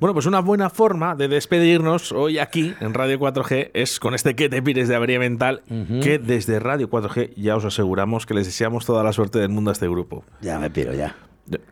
Bueno, 0.00 0.14
pues 0.14 0.24
una 0.24 0.40
buena 0.40 0.70
forma 0.70 1.14
de 1.14 1.28
despedirnos 1.28 2.10
hoy 2.12 2.38
aquí 2.38 2.74
en 2.80 2.94
Radio 2.94 3.20
4G 3.20 3.70
es 3.74 4.00
con 4.00 4.14
este 4.14 4.34
que 4.34 4.48
te 4.48 4.62
pires 4.62 4.88
de 4.88 4.96
avería 4.96 5.18
mental, 5.18 5.62
que 6.02 6.18
desde 6.18 6.58
Radio 6.58 6.88
4G 6.88 7.34
ya 7.36 7.54
os 7.56 7.66
aseguramos 7.66 8.24
que 8.24 8.32
les 8.32 8.46
deseamos 8.46 8.86
toda 8.86 9.04
la 9.04 9.12
suerte 9.12 9.38
del 9.38 9.50
mundo 9.50 9.70
a 9.70 9.72
este 9.74 9.86
grupo. 9.88 10.24
Ya 10.40 10.58
me 10.58 10.70
piro, 10.70 10.94
ya. 10.94 11.14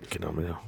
Que 0.08 0.18
no, 0.18 0.32
no. 0.32 0.60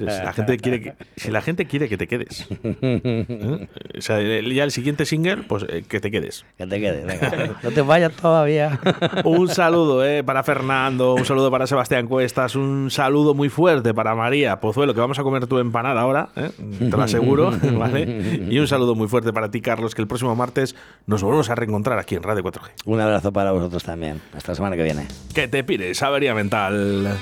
La 0.00 0.32
gente 0.32 0.56
quiere 0.56 0.80
que, 0.80 0.94
si 1.16 1.30
la 1.30 1.42
gente 1.42 1.66
quiere 1.66 1.88
que 1.88 1.96
te 1.96 2.06
quedes. 2.06 2.46
¿eh? 2.62 3.68
O 3.96 4.00
sea, 4.00 4.20
ya 4.20 4.64
el 4.64 4.70
siguiente 4.70 5.04
single, 5.04 5.38
pues 5.48 5.64
eh, 5.68 5.84
que 5.86 6.00
te 6.00 6.10
quedes. 6.10 6.44
Que 6.56 6.66
te 6.66 6.80
quedes, 6.80 7.04
venga. 7.06 7.56
no 7.62 7.70
te 7.70 7.82
vayas 7.82 8.12
todavía. 8.12 8.80
Un 9.24 9.48
saludo 9.48 10.04
eh, 10.04 10.22
para 10.22 10.42
Fernando, 10.42 11.14
un 11.14 11.24
saludo 11.24 11.50
para 11.50 11.66
Sebastián 11.66 12.06
Cuestas, 12.06 12.56
un 12.56 12.90
saludo 12.90 13.34
muy 13.34 13.48
fuerte 13.48 13.92
para 13.92 14.14
María 14.14 14.60
Pozuelo, 14.60 14.94
que 14.94 15.00
vamos 15.00 15.18
a 15.18 15.22
comer 15.22 15.46
tu 15.46 15.58
empanada 15.58 16.00
ahora, 16.00 16.28
¿eh? 16.36 16.50
te 16.78 16.96
lo 16.96 17.02
aseguro, 17.02 17.52
¿vale? 17.78 18.46
Y 18.48 18.58
un 18.58 18.68
saludo 18.68 18.94
muy 18.94 19.08
fuerte 19.08 19.32
para 19.32 19.50
ti, 19.50 19.60
Carlos, 19.60 19.94
que 19.94 20.02
el 20.02 20.08
próximo 20.08 20.34
martes 20.36 20.74
nos 21.06 21.22
volvemos 21.22 21.50
a 21.50 21.54
reencontrar 21.54 21.98
aquí 21.98 22.14
en 22.14 22.22
Radio 22.22 22.42
4G. 22.42 22.70
Un 22.86 23.00
abrazo 23.00 23.32
para 23.32 23.52
vosotros 23.52 23.82
también. 23.84 24.20
Hasta 24.34 24.52
la 24.52 24.56
semana 24.56 24.76
que 24.76 24.82
viene. 24.82 25.06
Que 25.34 25.48
te 25.48 25.64
pires, 25.64 26.02
avería 26.02 26.34
mental. 26.34 27.16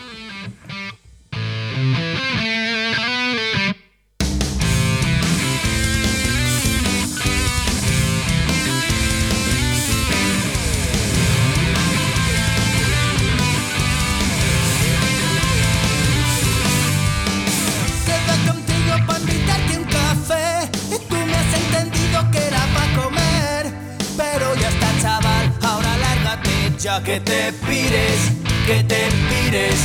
Que 27.03 27.19
te 27.19 27.53
pires, 27.67 28.31
que 28.67 28.85
te 28.85 29.09
pires. 29.29 29.81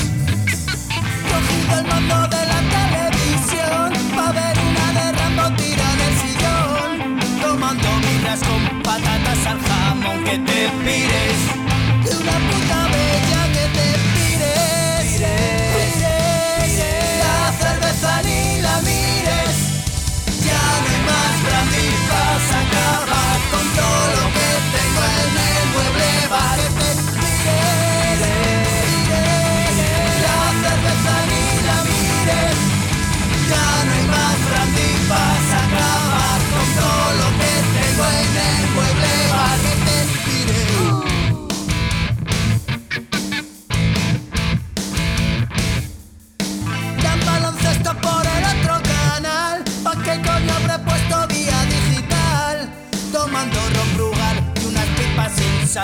Cogido 1.28 1.80
el 1.80 1.88
mando 1.88 2.28
de 2.28 2.46
la 2.46 2.62
televisión 2.76 3.94
Pa' 4.16 4.32
ver 4.32 4.58
una 4.60 4.94
de 4.94 5.12
Rambo 5.14 5.56
tira 5.56 5.86
en 5.94 6.02
el 6.08 6.16
sillón. 6.22 7.42
Tomando 7.42 7.88
birras 8.02 8.40
con 8.42 8.82
patatas 8.84 9.46
al 9.48 9.60
jamón 9.60 10.24
Que 10.24 10.38
te 10.40 10.70
pires 10.84 11.69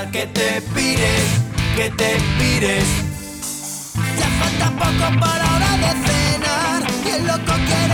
Que 0.04 0.28
te 0.28 0.62
pires, 0.76 1.24
que 1.78 1.90
te 1.90 2.18
pires. 2.38 2.86
Ya 4.20 4.28
falta 4.40 4.70
poco 4.72 5.20
para 5.20 5.56
hora 5.56 5.78
de 5.78 5.92
cenar 6.06 6.84
Y 7.06 7.24
loco 7.26 7.54
desayunar 7.66 7.85